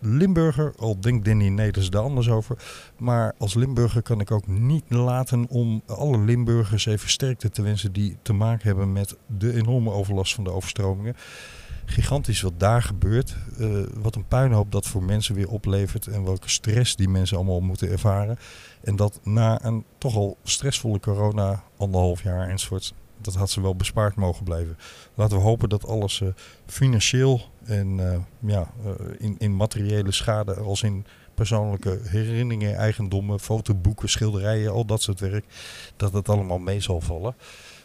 [0.00, 2.56] Limburger, al denkt Danny Neders daar anders over.
[2.98, 7.92] Maar als Limburger kan ik ook niet laten om alle Limburgers even sterkte te wensen
[7.92, 11.16] die te maken hebben met de enorme overlast van de overstromingen.
[11.84, 13.36] Gigantisch wat daar gebeurt.
[13.58, 16.06] Uh, wat een puinhoop dat voor mensen weer oplevert.
[16.06, 18.38] En welke stress die mensen allemaal moeten ervaren.
[18.82, 23.76] En dat na een toch al stressvolle corona, anderhalf jaar enzovoort dat had ze wel
[23.76, 24.78] bespaard mogen blijven.
[25.14, 26.28] Laten we hopen dat alles uh,
[26.66, 34.08] financieel en uh, ja, uh, in, in materiële schade, als in persoonlijke herinneringen, eigendommen, fotoboeken,
[34.08, 35.44] schilderijen, al dat soort werk,
[35.96, 37.34] dat het allemaal mee zal vallen.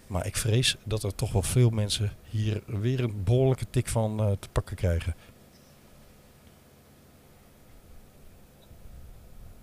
[0.08, 4.38] Maar ik vrees dat er toch wel veel mensen hier weer een behoorlijke tik van
[4.40, 5.16] te pakken krijgen.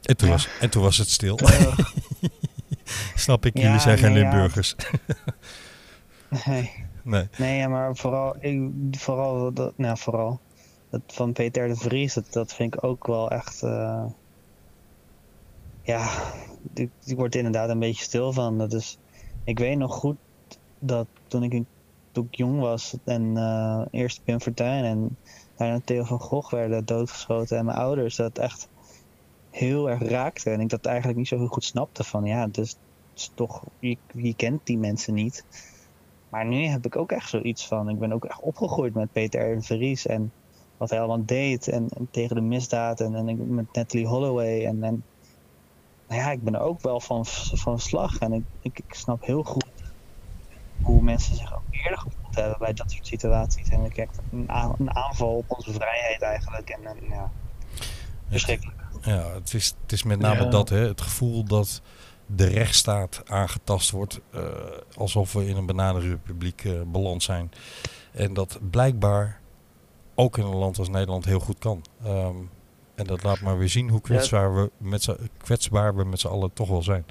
[0.03, 0.35] En toen, ja.
[0.35, 1.39] was, en toen was het stil.
[3.15, 4.75] Snap ik, jullie ja, zijn geen nee, Limburgers.
[6.47, 6.87] Nee.
[7.09, 10.41] Nee, nee maar vooral, ik, vooral, dat, nou, vooral
[10.91, 13.63] dat van Peter de Vries, dat, dat vind ik ook wel echt.
[13.63, 14.05] Uh,
[15.83, 16.33] ja,
[16.63, 18.59] die, die wordt inderdaad een beetje stil van.
[18.59, 18.99] Dat is,
[19.45, 20.17] ik weet nog goed
[20.79, 21.63] dat toen ik,
[22.13, 25.17] toen ik jong was en uh, eerst Pim Fortuyn en
[25.57, 28.69] daarna Theo van Gogh werden doodgeschoten en mijn ouders dat echt
[29.51, 30.51] heel erg raakte.
[30.51, 32.77] En ik dat eigenlijk niet zo heel goed snapte van ja, dus
[33.35, 35.45] toch, je, je kent die mensen niet.
[36.29, 39.57] Maar nu heb ik ook echt zoiets van, ik ben ook echt opgegroeid met Peter
[39.57, 39.63] R.
[39.63, 40.33] Vries en
[40.77, 44.83] wat hij allemaal deed en, en tegen de misdaad en, en met Natalie Holloway en,
[44.83, 45.05] en
[46.09, 49.25] nou ja, ik ben er ook wel van, van slag en ik, ik, ik snap
[49.25, 49.65] heel goed
[50.83, 53.69] hoe mensen zich ook eerder gevoeld hebben bij dat soort situaties.
[53.69, 54.47] En ik heb een,
[54.79, 57.31] een aanval op onze vrijheid eigenlijk en, en ja,
[58.29, 58.77] verschrikkelijk.
[59.03, 60.51] Ja, het is, het is met name ja.
[60.51, 61.83] dat, hè, het gevoel dat
[62.37, 64.21] de rechtsstaat aangetast wordt.
[64.35, 64.43] Uh,
[64.97, 67.51] alsof we in een bananenrepubliek uh, beland zijn.
[68.13, 69.41] En dat blijkbaar
[70.15, 71.83] ook in een land als Nederland heel goed kan.
[72.07, 72.51] Um,
[72.99, 75.09] en dat laat maar weer zien hoe kwetsbaar, we, met
[75.43, 77.05] kwetsbaar we met z'n allen toch wel zijn.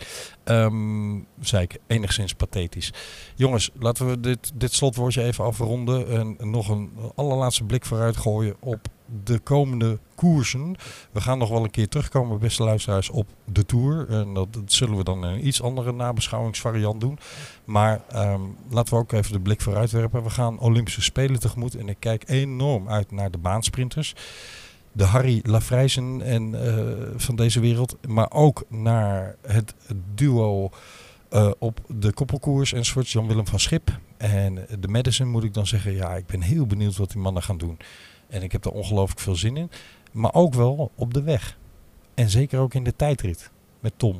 [0.45, 2.93] Um, zei ik, enigszins pathetisch.
[3.35, 6.09] Jongens, laten we dit, dit slotwoordje even afronden.
[6.09, 8.87] En nog een allerlaatste blik vooruit gooien op
[9.23, 10.75] de komende koersen.
[11.11, 14.09] We gaan nog wel een keer terugkomen, beste luisteraars, op de Tour.
[14.09, 17.19] En dat, dat zullen we dan in een iets andere nabeschouwingsvariant doen.
[17.65, 20.23] Maar um, laten we ook even de blik vooruit werpen.
[20.23, 21.75] We gaan Olympische Spelen tegemoet.
[21.75, 24.15] En ik kijk enorm uit naar de baansprinters.
[24.97, 27.97] De Harry Lafrijzen en uh, van deze wereld.
[28.07, 29.73] Maar ook naar het
[30.13, 30.69] duo
[31.31, 33.09] uh, op de koppelkoers enzovoort.
[33.09, 35.93] Jan-Willem van Schip en de Madison moet ik dan zeggen.
[35.93, 37.77] Ja, ik ben heel benieuwd wat die mannen gaan doen.
[38.29, 39.69] En ik heb er ongelooflijk veel zin in.
[40.11, 41.57] Maar ook wel op de weg.
[42.13, 44.19] En zeker ook in de tijdrit met Tom.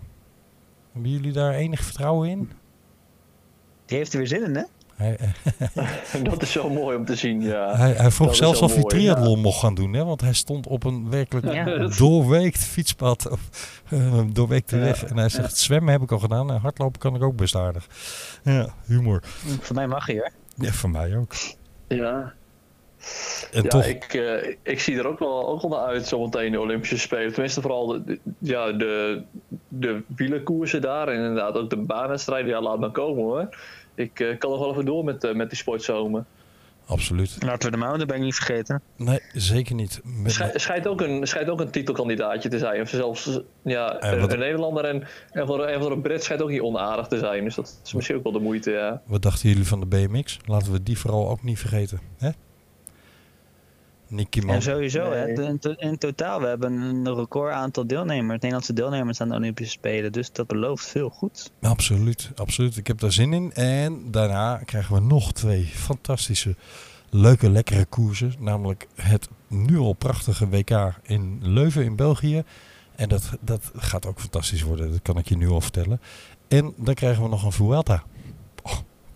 [0.91, 2.51] Hebben jullie daar enig vertrouwen in?
[3.85, 4.63] Die heeft er weer zin in, hè?
[4.97, 5.17] Hij,
[6.23, 7.75] dat is zo mooi om te zien, ja.
[7.75, 9.93] hij, hij vroeg Dat zelfs of hij triathlon mocht gaan doen.
[9.93, 10.03] Hè?
[10.05, 11.87] Want hij stond op een werkelijk Ja.
[11.97, 13.29] doorweekt fietspad.
[13.29, 13.39] Of
[13.89, 14.83] uh, doorweekte Ja.
[14.83, 15.03] weg.
[15.05, 16.51] En hij zegt, zwemmen heb ik al gedaan.
[16.51, 17.87] En hardlopen kan ik ook best aardig.
[18.43, 19.21] Ja, humor.
[19.61, 20.31] Voor mij mag hij, hoor.
[20.55, 21.33] Ja, voor mij ook.
[21.87, 22.33] Ja,
[23.51, 26.51] En ja toch, ik, eh, ik zie er ook wel, ook wel naar uit zometeen
[26.51, 27.33] de Olympische Spelen.
[27.33, 29.21] Tenminste vooral de, de- ja, de,
[29.67, 31.07] de wielerkoersen daar.
[31.07, 32.49] En inderdaad ook de baanwedstrijden.
[32.49, 33.49] Ja, laat maar komen hoor.
[33.97, 36.23] Ik eh, kan nog wel even door met, eh, met die sportzomer.
[36.85, 37.37] absoluut.
[37.43, 38.81] Laten we de mountainbike niet vergeten.
[38.95, 40.01] Nee, zeker niet.
[40.03, 42.81] Met, Schij- schijnt, ook een, schijnt ook een titelkandidaatje te zijn.
[42.81, 46.23] Of zelfs ja, En een, wat- een Nederlander en, en, voor, en voor een Brit
[46.23, 47.43] schijnt ook niet onaardig te zijn.
[47.43, 49.01] Dus dat is misschien ook wel de moeite, ja.
[49.05, 50.39] Wat dachten jullie van de BMX?
[50.45, 51.99] Laten we die vooral ook niet vergeten.
[52.17, 52.29] Hè?
[54.09, 54.55] Nicky Man.
[54.55, 55.45] En sowieso, hè, Nee.
[55.47, 59.71] in, to- in totaal, we hebben een record aantal deelnemers, Nederlandse deelnemers aan de Olympische
[59.71, 60.11] Spelen.
[60.11, 61.51] Dus dat belooft veel goed.
[61.61, 62.77] Absoluut, absoluut.
[62.77, 63.53] Ik heb daar zin in.
[63.53, 66.55] En daarna krijgen we nog twee fantastische,
[67.09, 68.33] leuke, lekkere koersen.
[68.39, 72.43] Namelijk het nu al prachtige WK in Leuven in België.
[72.95, 76.01] En dat, dat gaat ook fantastisch worden, dat kan ik je nu al vertellen.
[76.47, 78.03] En dan krijgen we nog een Vuelta.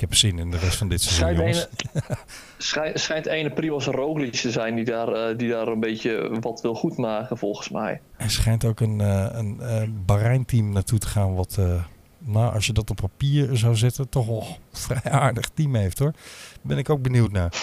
[0.01, 1.67] Ik heb zin in de rest van dit seizoen, Schijnt jongens.
[1.93, 2.17] ene,
[2.57, 6.61] schijnt, schijnt ene Primoz Roglic te zijn die daar, eh, die daar een beetje wat
[6.61, 8.01] wil goedmaken, volgens mij.
[8.17, 11.35] Er schijnt ook een, eh, een eh, Bahrein-team naartoe te gaan.
[11.35, 11.83] Wat, eh,
[12.17, 15.99] nou, als je dat op papier zou zetten, toch wel een vrij aardig team heeft
[15.99, 16.13] hoor.
[16.61, 17.53] Ben ik ook benieuwd naar.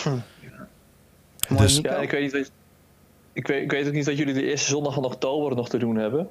[1.48, 1.78] Mooi, Dus-.
[1.78, 2.52] Ja, ik weet, niet,
[3.32, 5.78] ik, weet, ik weet ook niet dat jullie de eerste zondag van oktober nog te
[5.78, 6.28] doen hebben.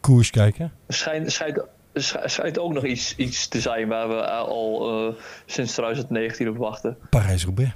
[0.00, 0.72] Koers kijken.
[0.88, 5.14] Schijnt, schijnt, schij- schijnt ook nog iets, iets te zijn waar we al eh,
[5.46, 6.96] sinds 2019 op wachten.
[7.10, 7.72] Parijs-Roubaix.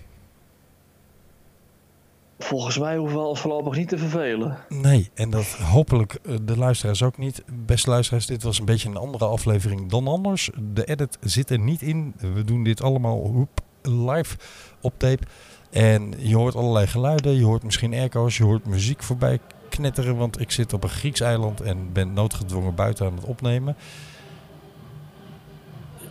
[2.39, 4.59] Volgens mij hoeven we ons voorlopig niet te vervelen.
[4.69, 7.43] Nee, en dat hopelijk eh, de luisteraars ook niet.
[7.67, 10.51] Beste luisteraars, dit was een beetje een andere aflevering dan anders.
[10.73, 12.15] De edit zit er niet in.
[12.35, 14.37] We doen dit allemaal hoep, live
[14.81, 15.23] op tape.
[15.71, 17.37] En je hoort allerlei geluiden.
[17.37, 18.37] Je hoort misschien airco's.
[18.37, 19.39] Je hoort muziek voorbij
[19.77, 20.17] knetteren.
[20.17, 23.77] Want ik zit op een Grieks eiland en ben noodgedwongen buiten aan het opnemen.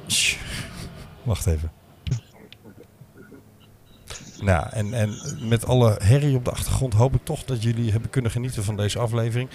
[1.24, 1.72] Wacht even.
[4.44, 5.18] Nou, en, en
[5.50, 8.78] met alle herrie op de achtergrond hoop ik toch dat jullie hebben kunnen genieten van
[8.78, 9.50] deze aflevering.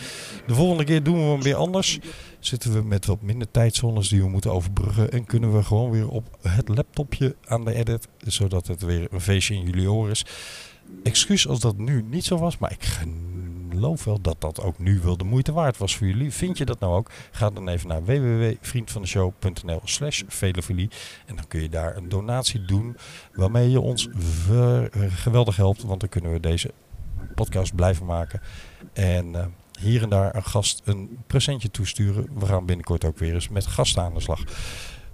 [0.47, 1.99] De volgende keer doen we hem weer anders.
[2.39, 5.11] Zitten we met wat minder tijdzones die we moeten overbruggen.
[5.11, 8.09] En kunnen we gewoon weer op het laptopje aan de edit.
[8.27, 10.27] Zodat het weer een feestje in jullie oren is.
[11.03, 12.59] Excuus als dat nu niet zo was.
[12.59, 13.15] Maar ik geloof
[14.05, 16.33] wel dat dat ook nu wel de moeite waard was voor jullie.
[16.33, 17.11] Vind je dat nou ook?
[17.31, 20.91] Ga dan even naar www.vriendvandeshow.nl slash velofilie.
[21.27, 22.97] En dan kun je daar een donatie doen.
[23.33, 24.09] Waarmee je ons
[24.51, 25.83] eh, geweldig helpt.
[25.83, 26.71] Want dan kunnen we deze
[27.35, 28.41] podcast blijven maken.
[28.93, 29.47] En eh,
[29.81, 32.29] hier en daar een gast een presentje toesturen.
[32.39, 34.43] We gaan binnenkort ook weer eens met gasten aan de slag.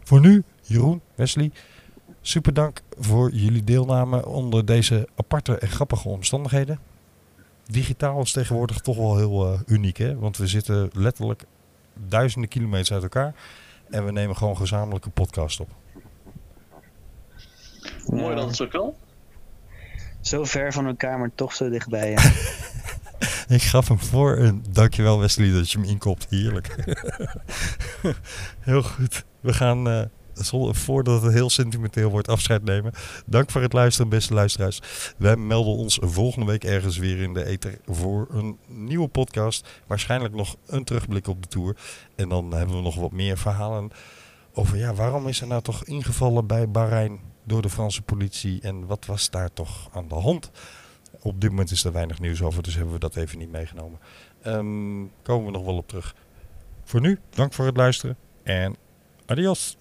[0.02, 1.50] Voor nu, Jeroen, Wesley.
[2.20, 6.78] Super dank voor jullie deelname onder deze aparte en grappige omstandigheden.
[7.66, 10.18] Digitaal is tegenwoordig toch wel heel eh, uniek, hè?
[10.18, 11.44] Want we zitten letterlijk
[12.08, 13.34] duizenden kilometers uit elkaar.
[13.90, 15.68] En we nemen gewoon gezamenlijk een podcast op.
[18.06, 18.94] Mooi dat het zo kan.
[20.20, 22.10] Zo ver van elkaar, maar toch zo dichtbij.
[22.10, 22.22] Ja.
[23.48, 26.26] Ik gaf hem voor en dankjewel Wesley dat je hem inkopt.
[26.30, 26.74] Heerlijk.
[28.60, 29.24] heel goed.
[29.40, 30.04] We gaan, eh,
[30.70, 32.92] voordat het heel sentimenteel wordt, afscheid nemen.
[33.26, 34.80] Dank voor het luisteren, beste luisteraars.
[35.16, 39.68] Wij melden ons volgende week ergens weer in de ether voor een nieuwe podcast.
[39.86, 41.76] Waarschijnlijk nog een terugblik op de Tour.
[42.16, 43.90] En dan hebben we nog wat meer verhalen
[44.54, 48.86] over ja, waarom is er nou toch ingevallen bij Bahrein door de Franse politie en
[48.86, 50.50] wat was daar toch aan de hand?
[51.20, 53.98] Op dit moment is er weinig nieuws over, dus hebben we dat even niet meegenomen.
[54.42, 56.14] Ehm, komen we nog wel op terug.
[56.84, 58.76] Voor nu, dank voor het luisteren en
[59.26, 59.76] adios.